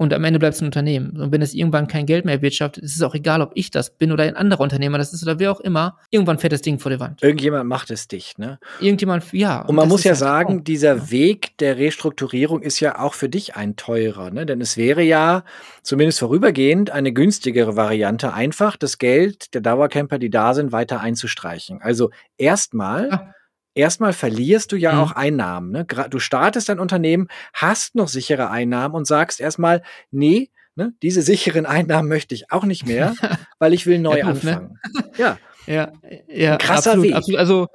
[0.00, 1.20] Und am Ende bleibt es ein Unternehmen.
[1.20, 3.90] Und wenn es irgendwann kein Geld mehr erwirtschaftet, ist es auch egal, ob ich das
[3.90, 5.98] bin oder ein anderer Unternehmer das ist oder wer auch immer.
[6.10, 7.20] Irgendwann fährt das Ding vor die Wand.
[7.20, 8.60] Irgendjemand macht es dicht, ne?
[8.78, 9.62] Irgendjemand, ja.
[9.62, 11.10] Und man muss ja halt sagen, auch, dieser ja.
[11.10, 14.46] Weg der Restrukturierung ist ja auch für dich ein teurer, ne?
[14.46, 15.42] Denn es wäre ja
[15.82, 21.82] zumindest vorübergehend eine günstigere Variante, einfach das Geld der Dauercamper, die da sind, weiter einzustreichen.
[21.82, 23.08] Also erstmal.
[23.10, 23.34] Ja
[23.78, 24.98] erstmal verlierst du ja mhm.
[24.98, 25.70] auch Einnahmen.
[25.70, 25.86] Ne?
[26.10, 31.64] Du startest dein Unternehmen, hast noch sichere Einnahmen und sagst erstmal, nee, ne, diese sicheren
[31.76, 33.14] Einnahmen möchte ich auch nicht mehr,
[33.58, 34.30] weil ich will neu ja, ne?
[34.30, 34.78] anfangen.
[34.94, 35.04] Ne?
[35.16, 35.38] Ja.
[35.66, 35.92] Ja,
[36.28, 37.14] ja, Ein krasser absolut, Weg.
[37.14, 37.66] Absolut, also,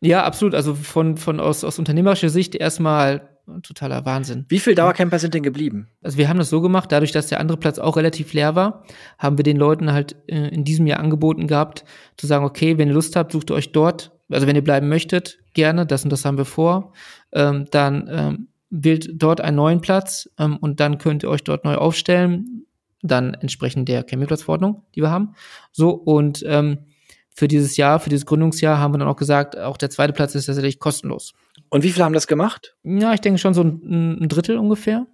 [0.00, 0.54] ja, absolut.
[0.54, 3.28] Also von, von aus, aus unternehmerischer Sicht erstmal
[3.62, 4.46] totaler Wahnsinn.
[4.48, 5.88] Wie viele Dauercamper sind denn geblieben?
[6.02, 8.84] Also wir haben das so gemacht, dadurch, dass der andere Platz auch relativ leer war,
[9.18, 11.84] haben wir den Leuten halt äh, in diesem Jahr angeboten gehabt,
[12.16, 14.88] zu sagen, okay, wenn ihr Lust habt, sucht ihr euch dort also wenn ihr bleiben
[14.88, 16.92] möchtet, gerne, das und das haben wir vor,
[17.32, 21.64] ähm, dann ähm, wählt dort einen neuen Platz ähm, und dann könnt ihr euch dort
[21.64, 22.66] neu aufstellen,
[23.02, 25.34] dann entsprechend der Campingplatzverordnung, die wir haben.
[25.72, 26.78] So, und ähm,
[27.34, 30.34] für dieses Jahr, für dieses Gründungsjahr haben wir dann auch gesagt, auch der zweite Platz
[30.34, 31.32] ist tatsächlich kostenlos.
[31.68, 32.76] Und wie viele haben das gemacht?
[32.84, 35.06] Ja, ich denke schon so ein, ein Drittel ungefähr.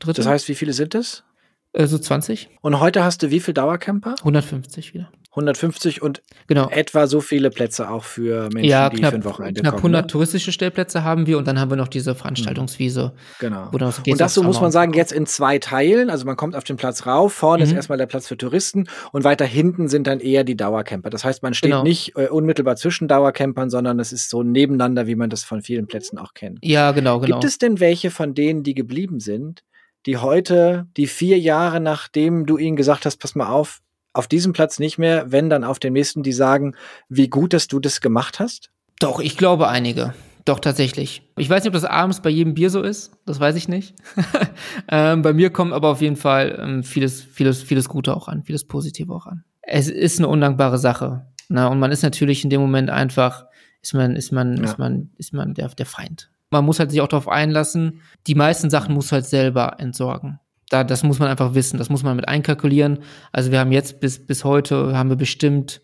[0.00, 0.24] Drittel.
[0.24, 1.24] Das heißt, wie viele sind es?
[1.72, 2.50] Äh, so 20.
[2.60, 4.16] Und heute hast du wie viele Dauercamper?
[4.18, 5.10] 150 wieder.
[5.36, 6.68] 150 und genau.
[6.70, 10.02] etwa so viele Plätze auch für Menschen, ja, die knapp, für ein Wochenende knapp 100
[10.02, 10.06] ne?
[10.06, 13.12] touristische Stellplätze haben wir und dann haben wir noch diese Veranstaltungswiese.
[13.38, 13.68] Genau.
[13.70, 16.08] und das so muss man sagen, jetzt in zwei Teilen.
[16.08, 17.70] Also man kommt auf den Platz rauf, vorne mhm.
[17.70, 21.10] ist erstmal der Platz für Touristen und weiter hinten sind dann eher die Dauercamper.
[21.10, 21.82] Das heißt, man steht genau.
[21.82, 25.86] nicht äh, unmittelbar zwischen Dauercampern, sondern es ist so nebeneinander, wie man das von vielen
[25.86, 26.58] Plätzen auch kennt.
[26.62, 27.36] Ja, genau, genau.
[27.36, 29.62] Gibt es denn welche von denen, die geblieben sind,
[30.06, 33.80] die heute, die vier Jahre nachdem du ihnen gesagt hast, pass mal auf,
[34.16, 36.74] auf diesem Platz nicht mehr, wenn dann auf dem nächsten, die sagen,
[37.08, 38.70] wie gut, dass du das gemacht hast?
[38.98, 40.14] Doch, ich glaube einige.
[40.46, 41.22] Doch, tatsächlich.
[41.36, 43.12] Ich weiß nicht, ob das abends bei jedem Bier so ist.
[43.26, 43.94] Das weiß ich nicht.
[44.88, 48.44] ähm, bei mir kommt aber auf jeden Fall ähm, vieles, vieles, vieles Gute auch an,
[48.44, 49.44] vieles Positive auch an.
[49.62, 51.26] Es ist eine undankbare Sache.
[51.48, 53.46] Na, und man ist natürlich in dem Moment einfach,
[53.82, 54.64] ist man, ist man, ja.
[54.64, 56.30] ist man, ist man der, der Feind.
[56.50, 58.00] Man muss halt sich auch darauf einlassen.
[58.28, 62.02] Die meisten Sachen muss halt selber entsorgen da, das muss man einfach wissen, das muss
[62.02, 62.98] man mit einkalkulieren.
[63.32, 65.82] Also wir haben jetzt bis, bis heute haben wir bestimmt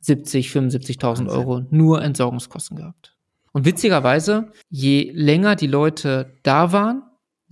[0.00, 3.16] 70, 75.000 Euro nur Entsorgungskosten gehabt.
[3.52, 7.02] Und witzigerweise, je länger die Leute da waren,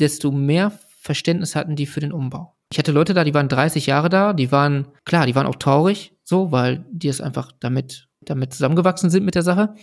[0.01, 2.57] desto mehr Verständnis hatten die für den Umbau.
[2.73, 5.57] Ich hatte Leute da, die waren 30 Jahre da, die waren, klar, die waren auch
[5.57, 9.75] traurig, so, weil die es einfach damit, damit zusammengewachsen sind mit der Sache.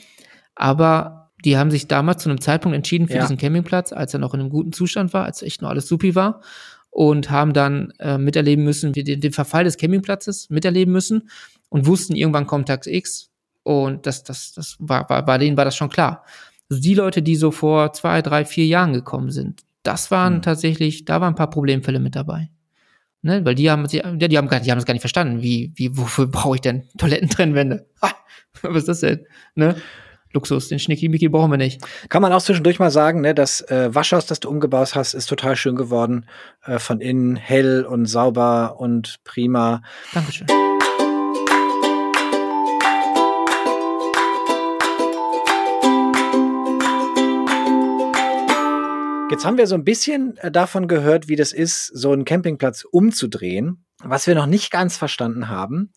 [0.56, 3.22] Aber die haben sich damals zu einem Zeitpunkt entschieden für ja.
[3.22, 6.16] diesen Campingplatz, als er noch in einem guten Zustand war, als echt noch alles supi
[6.16, 6.42] war
[6.90, 11.30] und haben dann äh, miterleben müssen, wie den, den Verfall des Campingplatzes miterleben müssen
[11.70, 13.30] und wussten, irgendwann kommt Tag X
[13.64, 16.26] und das, das, das war, war, bei denen war das schon klar.
[16.70, 20.42] Also die Leute, die so vor zwei, drei, vier Jahren gekommen sind, das waren mhm.
[20.42, 22.50] tatsächlich, da waren ein paar Problemfälle mit dabei.
[23.22, 25.42] Ne, weil die haben, die, die haben gar, die haben das gar nicht verstanden.
[25.42, 27.86] Wie, wie, wofür brauche ich denn Toilettentrennwände?
[28.02, 28.16] Ha,
[28.62, 29.26] was ist das denn?
[29.56, 29.76] Ne?
[30.32, 30.68] Luxus.
[30.68, 31.82] Den Schnickimicki brauchen wir nicht.
[32.10, 35.28] Kann man auch zwischendurch mal sagen, ne, das äh, Waschhaus, das du umgebaut hast, ist
[35.28, 36.26] total schön geworden.
[36.64, 39.82] Äh, von innen hell und sauber und prima.
[40.14, 40.48] Dankeschön.
[49.32, 52.84] Jetzt haben wir so ein bisschen äh, davon gehört, wie das ist, so einen Campingplatz
[52.84, 53.86] umzudrehen.
[54.04, 55.92] Was wir noch nicht ganz verstanden haben,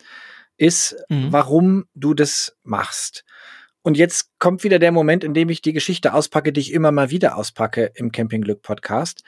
[0.56, 1.32] ist, mhm.
[1.32, 3.24] warum du das machst.
[3.82, 6.92] Und jetzt kommt wieder der Moment, in dem ich die Geschichte auspacke, die ich immer
[6.92, 9.24] mal wieder auspacke im Campingglück Podcast.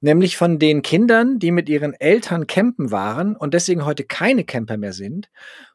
[0.00, 4.78] Nämlich von den Kindern, die mit ihren Eltern campen waren und deswegen heute keine Camper
[4.78, 5.28] mehr sind.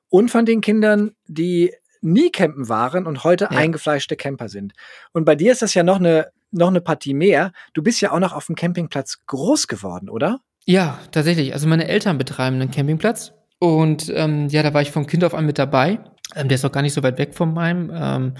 [0.09, 3.51] Und von den Kindern, die nie campen waren und heute ja.
[3.51, 4.73] eingefleischte Camper sind.
[5.11, 7.51] Und bei dir ist das ja noch eine, noch eine Partie mehr.
[7.73, 10.39] Du bist ja auch noch auf dem Campingplatz groß geworden, oder?
[10.65, 11.53] Ja, tatsächlich.
[11.53, 15.33] Also meine Eltern betreiben einen Campingplatz Und ähm, ja, da war ich vom Kind auf
[15.33, 15.99] an mit dabei.
[16.35, 17.91] Ähm, der ist auch gar nicht so weit weg von meinem.
[17.93, 18.33] Ähm,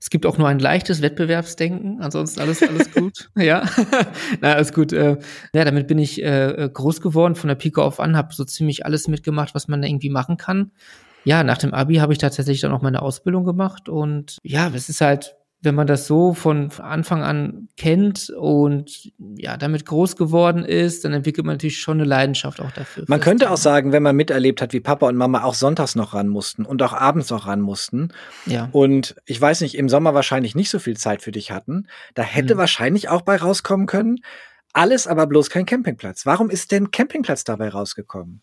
[0.00, 3.30] es gibt auch nur ein leichtes Wettbewerbsdenken, ansonsten alles, alles gut.
[3.36, 3.64] ja,
[4.40, 4.92] na, alles gut.
[4.92, 5.18] Äh,
[5.52, 8.86] ja, damit bin ich äh, groß geworden, von der Pike auf an, habe so ziemlich
[8.86, 10.72] alles mitgemacht, was man irgendwie machen kann.
[11.24, 14.88] Ja, nach dem Abi habe ich tatsächlich dann auch meine Ausbildung gemacht und ja, es
[14.88, 20.64] ist halt wenn man das so von Anfang an kennt und ja, damit groß geworden
[20.64, 23.04] ist, dann entwickelt man natürlich schon eine Leidenschaft auch dafür.
[23.08, 23.54] Man könnte Thema.
[23.54, 26.64] auch sagen, wenn man miterlebt hat, wie Papa und Mama auch sonntags noch ran mussten
[26.64, 28.08] und auch abends noch ran mussten.
[28.46, 28.70] Ja.
[28.72, 32.22] Und ich weiß nicht, im Sommer wahrscheinlich nicht so viel Zeit für dich hatten, da
[32.22, 32.58] hätte hm.
[32.58, 34.20] wahrscheinlich auch bei rauskommen können.
[34.72, 36.24] Alles aber bloß kein Campingplatz.
[36.24, 38.40] Warum ist denn Campingplatz dabei rausgekommen?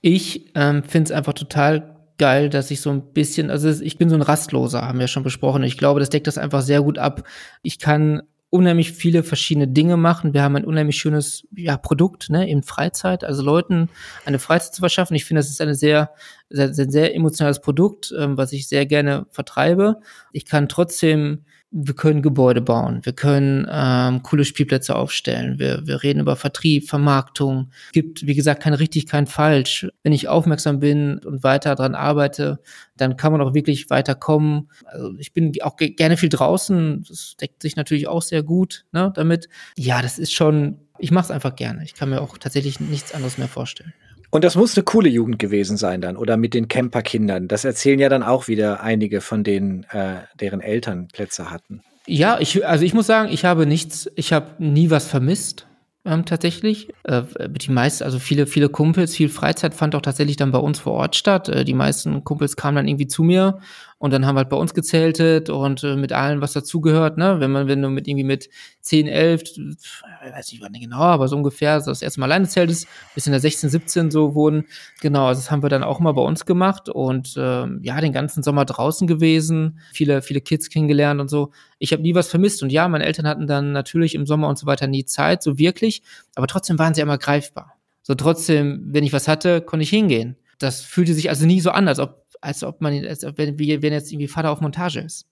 [0.00, 4.10] Ich ähm, finde es einfach total geil, dass ich so ein bisschen, also ich bin
[4.10, 5.62] so ein Rastloser, haben wir schon besprochen.
[5.62, 7.22] Ich glaube, das deckt das einfach sehr gut ab.
[7.62, 10.32] Ich kann unheimlich viele verschiedene Dinge machen.
[10.32, 13.90] Wir haben ein unheimlich schönes ja, Produkt ne, in Freizeit, also Leuten
[14.24, 15.14] eine Freizeit zu verschaffen.
[15.14, 16.12] Ich finde, das ist eine sehr,
[16.48, 20.00] sehr, sehr, sehr emotionales Produkt, ähm, was ich sehr gerne vertreibe.
[20.32, 26.02] Ich kann trotzdem wir können Gebäude bauen, wir können ähm, coole Spielplätze aufstellen, wir, wir
[26.02, 27.70] reden über Vertrieb, Vermarktung.
[27.88, 29.86] Es gibt, wie gesagt, kein richtig, kein falsch.
[30.02, 32.60] Wenn ich aufmerksam bin und weiter dran arbeite,
[32.96, 34.70] dann kann man auch wirklich weiterkommen.
[34.86, 39.12] Also ich bin auch gerne viel draußen, das deckt sich natürlich auch sehr gut ne,
[39.14, 39.48] damit.
[39.76, 41.84] Ja, das ist schon, ich mache es einfach gerne.
[41.84, 43.92] Ich kann mir auch tatsächlich nichts anderes mehr vorstellen.
[44.30, 47.48] Und das muss eine coole Jugend gewesen sein dann oder mit den Camperkindern.
[47.48, 51.82] Das erzählen ja dann auch wieder einige von denen, äh, deren Eltern Plätze hatten.
[52.06, 55.66] Ja, ich, also ich muss sagen, ich habe nichts, ich habe nie was vermisst.
[56.04, 56.88] Ähm, tatsächlich.
[57.04, 60.78] Äh, die meisten, also viele, viele Kumpels, viel Freizeit fand auch tatsächlich dann bei uns
[60.78, 61.48] vor Ort statt.
[61.48, 63.58] Äh, die meisten Kumpels kamen dann irgendwie zu mir
[63.98, 67.40] und dann haben wir halt bei uns gezeltet und äh, mit allem, was dazugehört, ne?
[67.40, 68.48] Wenn man, wenn du mit irgendwie mit
[68.82, 72.46] 10, 11, ich weiß nicht wann genau, aber so ungefähr, so das erste Mal alleine
[72.46, 74.66] zeltest, bis in der 16, 17 so wurden.
[75.00, 78.12] Genau, also das haben wir dann auch mal bei uns gemacht und ähm, ja, den
[78.12, 81.50] ganzen Sommer draußen gewesen, viele, viele Kids kennengelernt und so.
[81.80, 84.58] Ich habe nie was vermisst und ja, meine Eltern hatten dann natürlich im Sommer und
[84.58, 86.02] so weiter nie Zeit, so wirklich,
[86.36, 87.74] aber trotzdem waren sie immer greifbar.
[88.02, 90.36] So trotzdem, wenn ich was hatte, konnte ich hingehen.
[90.58, 93.58] Das fühlte sich also nie so an, als ob als ob man, als ob, wenn,
[93.58, 95.26] wenn jetzt irgendwie Vater auf Montage ist.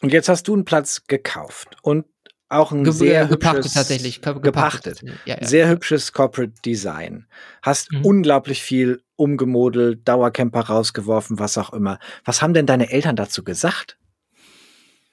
[0.00, 2.06] Und jetzt hast du einen Platz gekauft und
[2.50, 5.02] auch ein Ge sehr gepachtet hübsches, tatsächlich gepachtet, gepachtet.
[5.24, 5.46] Ja, ja.
[5.46, 7.26] sehr hübsches Corporate Design.
[7.62, 8.04] Hast mhm.
[8.04, 11.98] unglaublich viel umgemodelt, Dauercamper rausgeworfen, was auch immer.
[12.24, 13.98] Was haben denn deine Eltern dazu gesagt?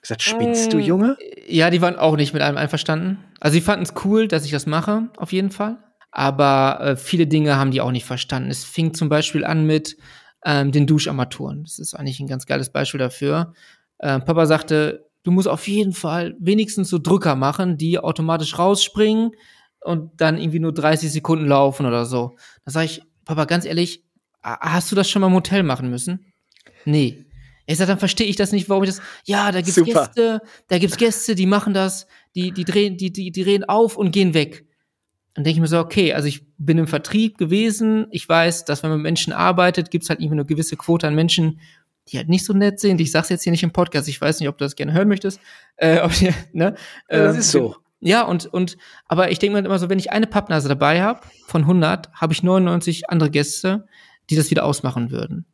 [0.01, 1.17] Gesagt, spinnst du, mm, Junge?
[1.47, 3.23] Ja, die waren auch nicht mit allem einverstanden.
[3.39, 5.77] Also sie fanden es cool, dass ich das mache, auf jeden Fall.
[6.12, 8.49] Aber äh, viele Dinge haben die auch nicht verstanden.
[8.49, 9.97] Es fing zum Beispiel an mit,
[10.45, 11.63] ähm, den Duscharmaturen.
[11.63, 13.54] Das ist eigentlich ein ganz geiles Beispiel dafür.
[14.00, 19.32] Ähm, Papa sagte, du musst auf jeden Fall wenigstens so Drücker machen, die automatisch rausspringen
[19.82, 22.36] und dann irgendwie nur 30 Sekunden laufen oder so.
[22.65, 24.04] Da sage ich, Papa, ganz ehrlich,
[24.41, 26.26] hast du das schon mal im Hotel machen müssen?
[26.86, 27.26] Nee.
[27.65, 29.02] Er sagt, dann verstehe ich das nicht, warum ich das.
[29.26, 30.06] Ja, da gibt's Super.
[30.06, 33.97] Gäste, da gibt's Gäste, die machen das, die, die drehen, die, die, die drehen auf
[33.97, 34.65] und gehen weg.
[35.38, 38.08] Dann denke ich mir so, okay, also ich bin im Vertrieb gewesen.
[38.10, 41.08] Ich weiß, dass wenn man mit Menschen arbeitet, gibt es halt irgendwie eine gewisse Quote
[41.08, 41.60] an Menschen,
[42.08, 43.00] die halt nicht so nett sind.
[43.00, 44.08] Ich sag's jetzt hier nicht im Podcast.
[44.08, 45.39] Ich weiß nicht, ob du das gerne hören möchtest.
[45.76, 46.34] Äh, ob, ne?
[46.54, 46.73] Ja,
[47.08, 47.76] das ähm, ist so.
[48.00, 51.21] Ja, und, und, aber ich denke mir immer so, wenn ich eine Pappnase dabei habe,
[51.45, 53.86] von 100, habe ich 99 andere Gäste,
[54.32, 55.45] die das wieder ausmachen würden.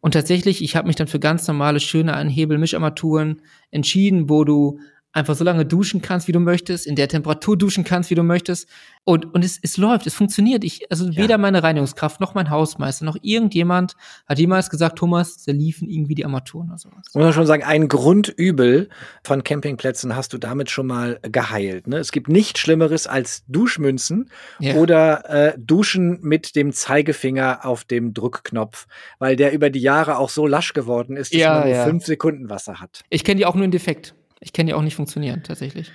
[0.00, 4.80] Und tatsächlich, ich habe mich dann für ganz normale, schöne Anhebel-Mischarmaturen entschieden, wo du
[5.18, 8.22] einfach so lange duschen kannst, wie du möchtest, in der Temperatur duschen kannst, wie du
[8.22, 8.68] möchtest.
[9.04, 10.64] Und, und es, es läuft, es funktioniert.
[10.64, 11.22] Ich, also ja.
[11.22, 16.14] weder meine Reinigungskraft noch mein Hausmeister noch irgendjemand hat jemals gesagt, Thomas, da liefen irgendwie
[16.14, 17.06] die Armaturen oder sowas.
[17.14, 18.88] Muss man schon sagen, ein Grundübel
[19.24, 21.86] von Campingplätzen hast du damit schon mal geheilt.
[21.86, 21.98] Ne?
[21.98, 24.74] Es gibt nichts Schlimmeres als Duschmünzen ja.
[24.74, 28.86] oder äh, Duschen mit dem Zeigefinger auf dem Druckknopf,
[29.18, 32.04] weil der über die Jahre auch so lasch geworden ist, dass ja, man nur fünf
[32.04, 33.02] Sekunden Wasser hat.
[33.08, 34.14] Ich kenne die auch nur in Defekt.
[34.40, 35.90] Ich kenne die auch nicht funktionieren, tatsächlich.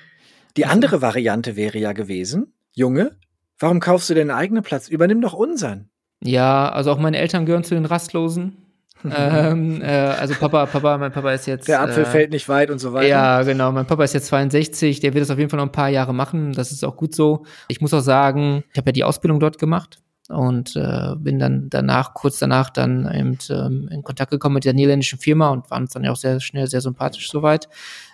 [0.57, 3.11] Die also andere Variante wäre ja gewesen, Junge,
[3.59, 4.87] warum kaufst du denn einen eigenen Platz?
[4.87, 5.89] Übernimm doch unseren.
[6.21, 8.57] Ja, also auch meine Eltern gehören zu den Rastlosen.
[9.03, 11.67] ähm, äh, also Papa, Papa, mein Papa ist jetzt.
[11.67, 13.07] Der Apfel äh, fällt nicht weit und so weiter.
[13.07, 13.71] Ja, genau.
[13.71, 16.13] Mein Papa ist jetzt 62, der wird das auf jeden Fall noch ein paar Jahre
[16.13, 16.53] machen.
[16.53, 17.45] Das ist auch gut so.
[17.67, 21.69] Ich muss auch sagen, ich habe ja die Ausbildung dort gemacht und äh, bin dann
[21.69, 25.83] danach, kurz danach, dann eben ähm, in Kontakt gekommen mit der niederländischen Firma und waren
[25.83, 27.67] uns dann ja auch sehr schnell sehr sympathisch soweit.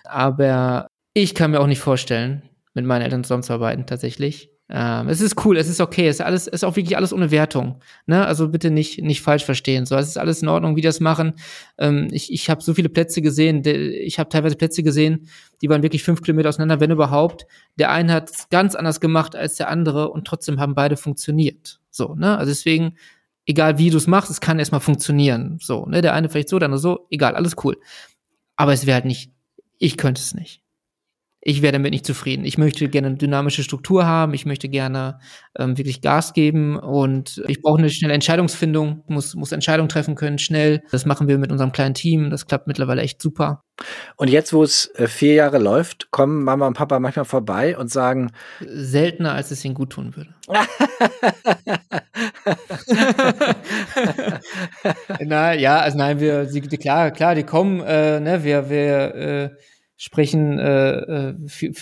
[0.03, 2.43] Aber ich kann mir auch nicht vorstellen,
[2.73, 4.49] mit meinen Eltern zusammenzuarbeiten tatsächlich.
[4.71, 7.11] Ähm, es ist cool, es ist okay, es ist alles, es ist auch wirklich alles
[7.11, 7.81] ohne Wertung.
[8.05, 8.25] Ne?
[8.25, 9.87] Also bitte nicht, nicht falsch verstehen.
[9.87, 11.33] So, es ist alles in Ordnung, wie das machen.
[11.79, 15.27] Ähm, ich ich habe so viele Plätze gesehen, ich habe teilweise Plätze gesehen,
[15.61, 17.47] die waren wirklich fünf Kilometer auseinander, wenn überhaupt.
[17.79, 21.79] Der eine hat es ganz anders gemacht als der andere und trotzdem haben beide funktioniert.
[21.89, 22.37] So, ne?
[22.37, 22.95] Also deswegen,
[23.45, 25.57] Egal wie du es machst, es kann erstmal funktionieren.
[25.59, 27.77] So, ne, der eine vielleicht so, der andere so, egal, alles cool.
[28.55, 29.31] Aber es wäre halt nicht,
[29.79, 30.61] ich könnte es nicht
[31.41, 32.43] ich wäre damit nicht zufrieden.
[32.43, 35.19] Ich möchte gerne eine dynamische Struktur haben, ich möchte gerne
[35.57, 40.37] ähm, wirklich Gas geben und ich brauche eine schnelle Entscheidungsfindung, muss, muss Entscheidungen treffen können,
[40.37, 40.83] schnell.
[40.91, 43.63] Das machen wir mit unserem kleinen Team, das klappt mittlerweile echt super.
[44.17, 47.89] Und jetzt, wo es äh, vier Jahre läuft, kommen Mama und Papa manchmal vorbei und
[47.89, 48.33] sagen.
[48.59, 50.35] Seltener, als es ihnen gut tun würde.
[55.25, 59.49] Na ja, also nein, wir, sie, klar, klar, die kommen, äh, ne, wir, wir, äh,
[60.01, 61.35] sprechen, äh, äh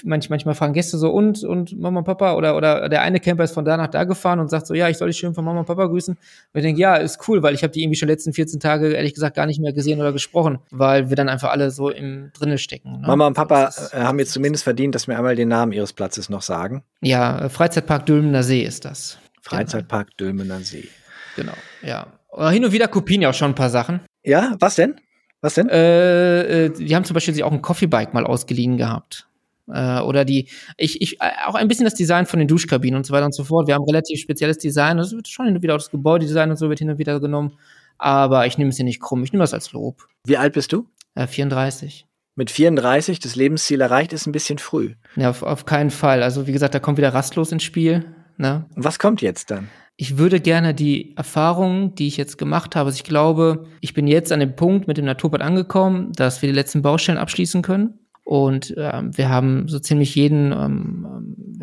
[0.04, 3.44] manch, manchmal fragen Gäste so, und, und Mama und Papa, oder, oder der eine Camper
[3.44, 5.46] ist von da nach da gefahren und sagt so, ja, ich soll dich schön von
[5.46, 6.16] Mama und Papa grüßen.
[6.16, 6.20] Und
[6.56, 9.14] ich denke, ja, ist cool, weil ich habe die irgendwie schon letzten 14 Tage, ehrlich
[9.14, 12.58] gesagt, gar nicht mehr gesehen oder gesprochen, weil wir dann einfach alle so im Drinne
[12.58, 13.02] stecken.
[13.02, 13.08] Ne?
[13.08, 16.28] Mama und Papa äh, haben jetzt zumindest verdient, dass wir einmal den Namen ihres Platzes
[16.28, 16.84] noch sagen.
[17.02, 19.20] Ja, äh, Freizeitpark Dülmener See ist das.
[19.44, 20.32] Freizeitpark genau.
[20.32, 20.88] Dülmener See.
[21.36, 21.54] Genau,
[21.84, 22.08] ja.
[22.50, 24.00] Hin und wieder kopieren ja auch schon ein paar Sachen.
[24.24, 24.96] Ja, was denn?
[25.42, 25.70] Was denn?
[25.70, 29.28] Äh, äh, die haben zum Beispiel sich auch ein Coffee-Bike mal ausgeliehen gehabt.
[29.72, 33.06] Äh, oder die, ich, ich, äh, auch ein bisschen das Design von den Duschkabinen und
[33.06, 33.68] so weiter und so fort.
[33.68, 34.98] Wir haben relativ spezielles Design.
[34.98, 37.20] Das wird schon hin und wieder auch das Gebäudedesign und so wird hin und wieder
[37.20, 37.54] genommen.
[37.98, 39.24] Aber ich nehme es hier nicht krumm.
[39.24, 40.08] Ich nehme das als Lob.
[40.26, 40.88] Wie alt bist du?
[41.16, 44.94] Äh, 34 mit 34 das Lebensziel erreicht, ist ein bisschen früh.
[45.16, 46.22] Ja, auf, auf keinen Fall.
[46.22, 48.06] Also wie gesagt, da kommt wieder rastlos ins Spiel.
[48.38, 48.66] Ne?
[48.76, 49.70] Was kommt jetzt dann?
[50.00, 54.06] ich würde gerne die Erfahrungen, die ich jetzt gemacht habe, also ich glaube, ich bin
[54.06, 58.00] jetzt an dem Punkt mit dem Naturbad angekommen, dass wir die letzten Baustellen abschließen können.
[58.24, 61.08] Und ähm, wir haben so ziemlich jeden, ähm,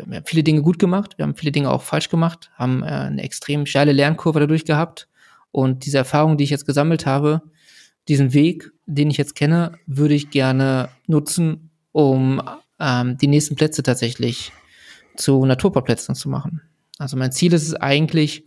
[0.05, 2.87] wir haben viele Dinge gut gemacht, wir haben viele Dinge auch falsch gemacht, haben äh,
[2.87, 5.07] eine extrem steile Lernkurve dadurch gehabt.
[5.51, 7.41] Und diese Erfahrungen, die ich jetzt gesammelt habe,
[8.09, 12.41] diesen Weg, den ich jetzt kenne, würde ich gerne nutzen, um
[12.79, 14.51] ähm, die nächsten Plätze tatsächlich
[15.17, 16.61] zu Naturparkplätzen zu machen.
[16.97, 18.45] Also mein Ziel ist es eigentlich,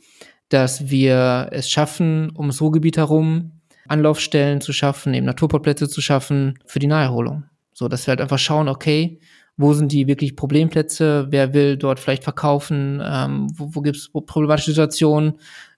[0.49, 3.53] dass wir es schaffen, ums Ruhrgebiet herum
[3.89, 7.45] Anlaufstellen zu schaffen, eben Naturparkplätze zu schaffen für die Naherholung.
[7.73, 9.21] So, dass wir halt einfach schauen, okay,
[9.57, 14.11] wo sind die wirklich Problemplätze, wer will dort vielleicht verkaufen, ähm, wo, wo gibt es
[14.11, 15.35] problematische Situationen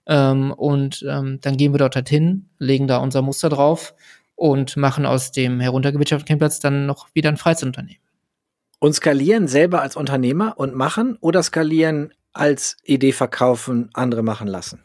[0.07, 3.95] ähm, und ähm, dann gehen wir dort halt hin, legen da unser Muster drauf
[4.35, 8.01] und machen aus dem heruntergewirtschafteten Campingplatz dann noch wieder ein Freizeitunternehmen.
[8.83, 14.79] Und skalieren selber als Unternehmer und machen oder skalieren als Idee verkaufen, andere machen lassen?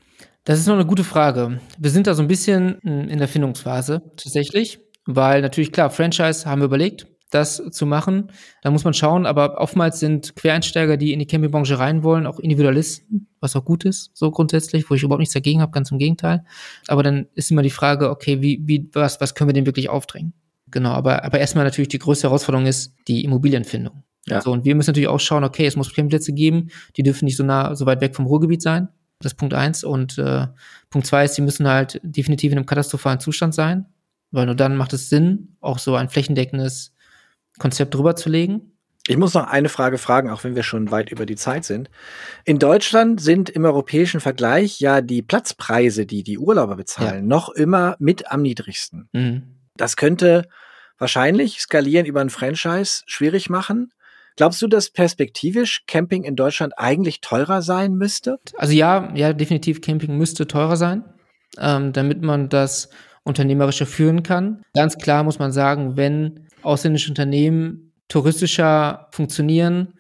[0.44, 1.60] Das ist noch eine gute Frage.
[1.78, 6.60] Wir sind da so ein bisschen in der Findungsphase tatsächlich, weil natürlich klar, Franchise haben
[6.60, 8.30] wir überlegt, das zu machen.
[8.60, 12.38] Da muss man schauen, aber oftmals sind Quereinsteiger, die in die Campingbranche rein wollen, auch
[12.38, 15.96] Individualisten, was auch gut ist, so grundsätzlich, wo ich überhaupt nichts dagegen habe, ganz im
[15.96, 16.44] Gegenteil.
[16.86, 19.88] Aber dann ist immer die Frage, okay, wie, wie, was, was können wir denn wirklich
[19.88, 20.34] aufdrängen?
[20.76, 24.02] Genau, aber, aber erstmal natürlich die größte Herausforderung ist die Immobilienfindung.
[24.26, 24.42] Ja.
[24.42, 27.38] So, und wir müssen natürlich auch schauen, okay, es muss Campingplätze geben, die dürfen nicht
[27.38, 28.88] so nah, so weit weg vom Ruhrgebiet sein.
[29.20, 29.84] Das ist Punkt eins.
[29.84, 30.48] Und äh,
[30.90, 33.86] Punkt zwei ist, die müssen halt definitiv in einem katastrophalen Zustand sein,
[34.32, 36.92] weil nur dann macht es Sinn, auch so ein flächendeckendes
[37.58, 38.72] Konzept drüber zu legen.
[39.08, 41.88] Ich muss noch eine Frage fragen, auch wenn wir schon weit über die Zeit sind.
[42.44, 47.26] In Deutschland sind im europäischen Vergleich ja die Platzpreise, die die Urlauber bezahlen, ja.
[47.26, 49.08] noch immer mit am niedrigsten.
[49.14, 49.56] Mhm.
[49.76, 50.48] Das könnte
[50.98, 53.92] wahrscheinlich skalieren über ein Franchise schwierig machen.
[54.36, 58.38] Glaubst du, dass perspektivisch Camping in Deutschland eigentlich teurer sein müsste?
[58.56, 61.04] Also ja, ja, definitiv Camping müsste teurer sein,
[61.58, 62.90] ähm, damit man das
[63.24, 64.62] unternehmerischer führen kann.
[64.74, 69.94] Ganz klar muss man sagen, wenn ausländische Unternehmen touristischer funktionieren,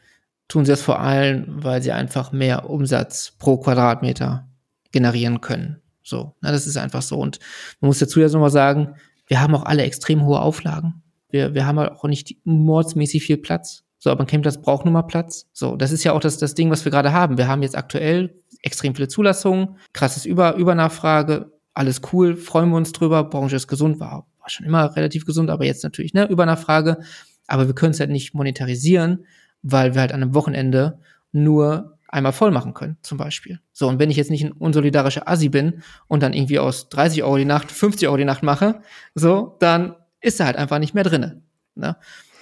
[0.48, 4.48] tun sie das vor allem, weil sie einfach mehr Umsatz pro Quadratmeter
[4.92, 5.82] generieren können.
[6.02, 7.18] So, na, das ist einfach so.
[7.18, 7.40] Und
[7.80, 8.94] man muss dazu ja nochmal sagen,
[9.26, 11.02] wir haben auch alle extrem hohe Auflagen.
[11.30, 13.84] Wir, wir haben auch nicht mordsmäßig viel Platz.
[13.98, 15.48] So, aber ein Campingplatz braucht nun mal Platz.
[15.52, 17.38] So, das ist ja auch das, das Ding, was wir gerade haben.
[17.38, 22.92] Wir haben jetzt aktuell extrem viele Zulassungen, krasses Über Übernachfrage, alles cool, freuen wir uns
[22.92, 26.98] drüber, Branche ist gesund, war, war schon immer relativ gesund, aber jetzt natürlich, ne, Übernachfrage.
[27.46, 29.26] Aber wir können es halt nicht monetarisieren,
[29.62, 31.00] weil wir halt an einem Wochenende
[31.32, 33.60] nur einmal voll machen können, zum Beispiel.
[33.72, 37.22] So, und wenn ich jetzt nicht ein unsolidarischer Assi bin und dann irgendwie aus 30
[37.22, 38.80] Euro die Nacht 50 Euro die Nacht mache,
[39.14, 41.42] so, dann ist er halt einfach nicht mehr drinne.
[41.74, 41.96] Ne?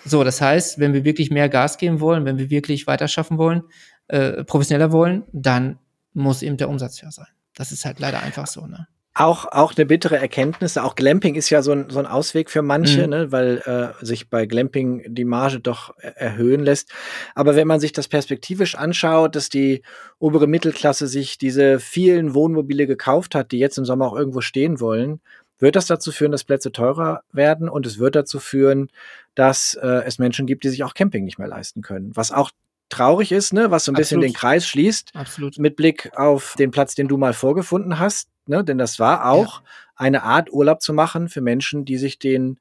[0.05, 3.37] So, das heißt, wenn wir wirklich mehr Gas geben wollen, wenn wir wirklich weiter schaffen
[3.37, 3.63] wollen,
[4.09, 5.79] äh, professioneller wollen, dann
[6.13, 7.27] muss eben der Umsatz ja sein.
[7.55, 8.87] Das ist halt leider einfach so, ne?
[9.17, 10.77] Auch, auch eine bittere Erkenntnis.
[10.77, 13.11] Auch Glamping ist ja so ein, so ein Ausweg für manche, mhm.
[13.11, 16.91] ne, weil äh, sich bei Glamping die Marge doch erhöhen lässt.
[17.37, 19.83] Aber wenn man sich das perspektivisch anschaut, dass die
[20.19, 24.81] obere Mittelklasse sich diese vielen Wohnmobile gekauft hat, die jetzt im Sommer auch irgendwo stehen
[24.81, 25.21] wollen,
[25.61, 28.89] wird das dazu führen, dass Plätze teurer werden und es wird dazu führen,
[29.37, 32.11] dass äh, es Menschen gibt, die sich auch Camping nicht mehr leisten können.
[32.15, 32.51] Was auch
[32.89, 33.97] traurig ist, ne, was so ein Absolut.
[33.97, 35.13] bisschen den Kreis schließt.
[35.15, 35.59] Absolut.
[35.59, 38.29] Mit Blick auf den Platz, den du mal vorgefunden hast.
[38.49, 38.65] Ne?
[38.65, 39.67] denn das war auch ja.
[39.97, 42.59] eine Art Urlaub zu machen für Menschen, die sich den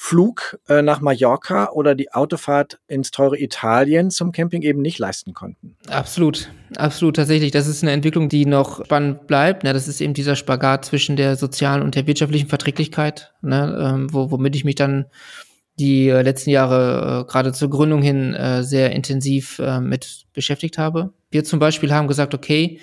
[0.00, 5.34] Flug äh, nach Mallorca oder die Autofahrt ins teure Italien zum Camping eben nicht leisten
[5.34, 5.76] konnten.
[5.88, 7.50] Absolut, absolut, tatsächlich.
[7.50, 9.64] Das ist eine Entwicklung, die noch spannend bleibt.
[9.64, 14.12] Ja, das ist eben dieser Spagat zwischen der sozialen und der wirtschaftlichen Verträglichkeit, ne, ähm,
[14.12, 15.06] wo, womit ich mich dann
[15.80, 21.12] die äh, letzten Jahre äh, gerade zur Gründung hin äh, sehr intensiv mit beschäftigt habe.
[21.32, 22.78] Wir zum Beispiel haben gesagt, okay,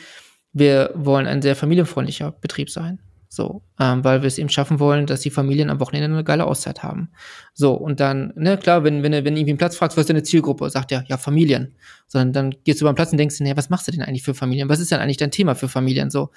[0.56, 2.99] wir wollen ein sehr familienfreundlicher Betrieb sein.
[3.28, 6.45] So, ähm, weil wir es eben schaffen wollen, dass die Familien am Wochenende eine geile
[6.45, 7.10] Auszeit haben.
[7.53, 10.10] So, und dann, ne, klar, wenn, wenn, wenn du irgendwie einen Platz fragst, was ist
[10.10, 10.70] deine Zielgruppe?
[10.70, 11.76] Sagt er, ja, Familien.
[12.08, 14.24] Sondern dann gehst du über den Platz und denkst, nee, was machst du denn eigentlich
[14.24, 14.70] für Familien?
[14.70, 16.10] Was ist denn eigentlich dein Thema für Familien?
[16.10, 16.30] So,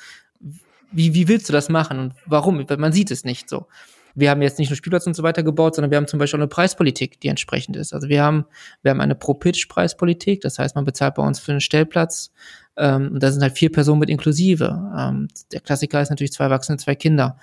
[0.90, 2.66] wie, wie willst du das machen und warum?
[2.78, 3.66] Man sieht es nicht so
[4.14, 6.38] wir haben jetzt nicht nur Spielplatz und so weiter gebaut, sondern wir haben zum Beispiel
[6.38, 7.92] auch eine Preispolitik, die entsprechend ist.
[7.92, 8.46] Also wir haben,
[8.82, 12.32] wir haben eine Pro-Pitch-Preispolitik, das heißt, man bezahlt bei uns für einen Stellplatz
[12.76, 14.92] ähm, und da sind halt vier Personen mit inklusive.
[14.96, 17.38] Ähm, der Klassiker ist natürlich zwei Erwachsene, zwei Kinder.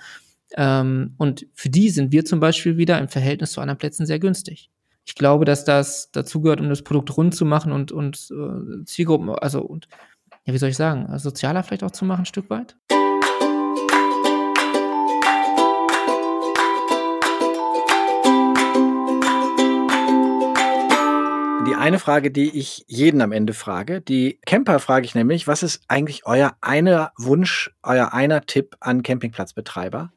[0.56, 4.18] Ähm, und für die sind wir zum Beispiel wieder im Verhältnis zu anderen Plätzen sehr
[4.18, 4.70] günstig.
[5.04, 8.84] Ich glaube, dass das dazu gehört, um das Produkt rund zu machen und, und äh,
[8.84, 9.88] Zielgruppen, also und
[10.44, 12.76] ja, wie soll ich sagen, sozialer vielleicht auch zu machen, ein Stück weit.
[21.66, 24.00] Die eine Frage, die ich jeden am Ende frage.
[24.00, 29.02] Die Camper frage ich nämlich, was ist eigentlich euer einer Wunsch, euer einer Tipp an
[29.02, 30.12] Campingplatzbetreiber?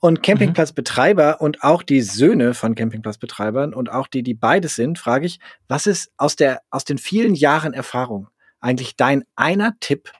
[0.00, 0.22] Und mhm.
[0.22, 5.38] Campingplatzbetreiber und auch die Söhne von Campingplatzbetreibern und auch die, die beides sind, frage ich,
[5.68, 8.28] was ist aus der, aus den vielen Jahren Erfahrung
[8.60, 10.10] eigentlich dein einer Tipp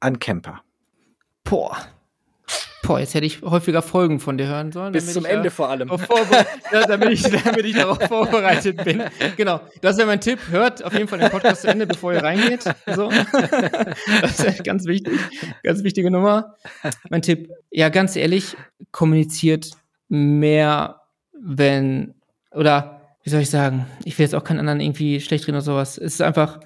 [0.00, 0.62] an Camper?
[1.44, 1.76] Boah,
[2.86, 4.92] Boah, jetzt hätte ich häufiger Folgen von dir hören sollen.
[4.92, 5.88] Bis zum Ende vor allem.
[6.72, 9.02] ja, damit, ich, damit ich darauf vorbereitet bin.
[9.36, 10.38] Genau, das wäre mein Tipp.
[10.50, 12.64] Hört auf jeden Fall den Podcast zu Ende, bevor ihr reingeht.
[12.94, 13.10] So.
[14.20, 15.18] Das ist ganz wichtig.
[15.62, 16.56] Ganz wichtige Nummer.
[17.08, 18.56] Mein Tipp, ja, ganz ehrlich,
[18.92, 19.70] kommuniziert
[20.08, 21.00] mehr,
[21.32, 22.14] wenn,
[22.50, 25.64] oder wie soll ich sagen, ich will jetzt auch keinen anderen irgendwie schlecht reden oder
[25.64, 25.96] sowas.
[25.96, 26.60] Es ist einfach,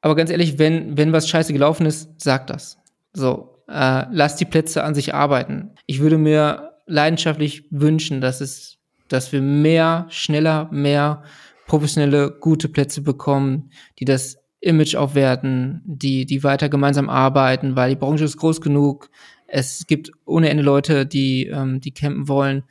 [0.00, 2.78] aber ganz ehrlich, wenn, wenn was scheiße gelaufen ist, sagt das.
[3.12, 5.70] So, äh, lasst die Plätze an sich arbeiten.
[5.86, 11.22] Ich würde mir leidenschaftlich wünschen, dass es, dass wir mehr, schneller, mehr
[11.66, 17.96] professionelle, gute Plätze bekommen, die das Image aufwerten, die, die weiter gemeinsam arbeiten, weil die
[17.96, 19.10] Branche ist groß genug.
[19.48, 22.64] Es gibt ohne Ende Leute, die, ähm, die campen wollen.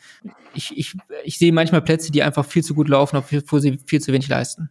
[0.54, 4.02] Ich, ich, ich sehe manchmal Plätze, die einfach viel zu gut laufen, obwohl sie viel
[4.02, 4.70] zu wenig leisten.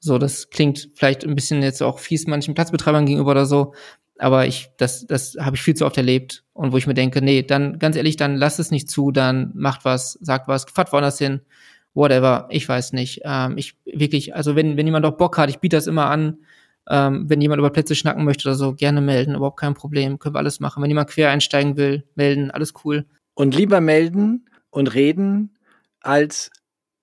[0.00, 3.74] So, das klingt vielleicht ein bisschen jetzt auch fies manchen Platzbetreibern gegenüber oder so,
[4.18, 7.22] aber ich, das, das habe ich viel zu oft erlebt und wo ich mir denke,
[7.22, 10.92] nee, dann ganz ehrlich, dann lasst es nicht zu, dann macht was, sagt was, fahrt
[10.92, 11.40] woanders hin,
[11.94, 13.22] whatever, ich weiß nicht.
[13.24, 16.38] Ähm, ich wirklich, also wenn, wenn jemand auch Bock hat, ich biete das immer an,
[16.88, 20.34] ähm, wenn jemand über Plätze schnacken möchte oder so, gerne melden, überhaupt kein Problem, können
[20.34, 20.82] wir alles machen.
[20.82, 23.06] Wenn jemand quer einsteigen will, melden, alles cool.
[23.34, 25.56] Und lieber melden und reden,
[26.00, 26.50] als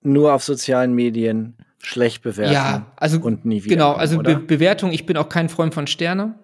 [0.02, 1.58] nur auf sozialen Medien
[1.88, 3.76] schlecht bewerten ja, also, und nie wieder.
[3.76, 6.36] Genau, also Be Bewertung, ich bin auch kein Freund von Sterne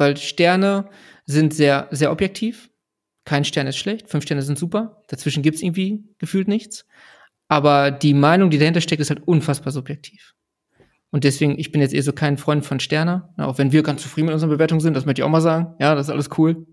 [0.00, 0.88] weil Sterne
[1.26, 2.70] sind sehr, sehr objektiv.
[3.26, 5.02] Kein Stern ist schlecht, fünf Sterne sind super.
[5.08, 6.86] Dazwischen gibt es irgendwie gefühlt nichts.
[7.48, 10.34] Aber die Meinung, die dahinter steckt, ist halt unfassbar subjektiv.
[11.10, 14.00] Und deswegen, ich bin jetzt eher so kein Freund von Sterne, auch wenn wir ganz
[14.00, 15.74] zufrieden mit unseren Bewertungen sind, das möchte ich auch mal sagen.
[15.80, 16.66] Ja, das ist alles cool.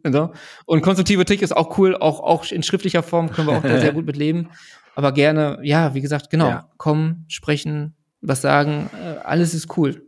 [0.66, 3.80] Und konstruktive Trick ist auch cool, auch, auch in schriftlicher Form können wir auch da
[3.80, 4.52] sehr gut mit leben.
[4.96, 6.70] Aber gerne, ja, wie gesagt, genau, ja.
[6.78, 10.02] kommen, sprechen, was sagen, äh, alles ist cool.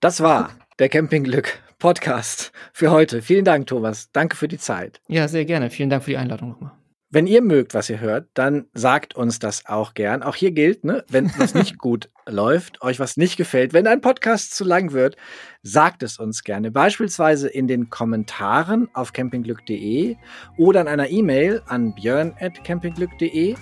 [0.00, 3.22] Das war der Campingglück Podcast für heute.
[3.22, 4.12] Vielen Dank, Thomas.
[4.12, 5.00] Danke für die Zeit.
[5.08, 5.70] Ja, sehr gerne.
[5.70, 6.72] Vielen Dank für die Einladung nochmal.
[7.12, 10.22] Wenn ihr mögt, was ihr hört, dann sagt uns das auch gern.
[10.22, 14.00] Auch hier gilt, ne, wenn was nicht gut läuft, euch was nicht gefällt, wenn ein
[14.00, 15.16] Podcast zu lang wird,
[15.62, 16.70] sagt es uns gerne.
[16.70, 20.16] Beispielsweise in den Kommentaren auf campingglück.de
[20.56, 23.56] oder in einer E-Mail an björn.campingglück.de.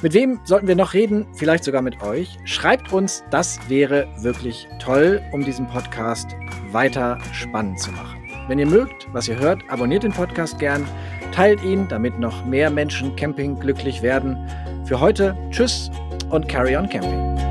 [0.00, 1.26] Mit wem sollten wir noch reden?
[1.34, 2.38] Vielleicht sogar mit euch.
[2.44, 6.36] Schreibt uns, das wäre wirklich toll, um diesen Podcast
[6.70, 8.22] weiter spannend zu machen.
[8.46, 10.86] Wenn ihr mögt, was ihr hört, abonniert den Podcast gern,
[11.32, 14.38] teilt ihn, damit noch mehr Menschen Camping glücklich werden.
[14.84, 15.90] Für heute, tschüss
[16.30, 17.47] und carry on camping.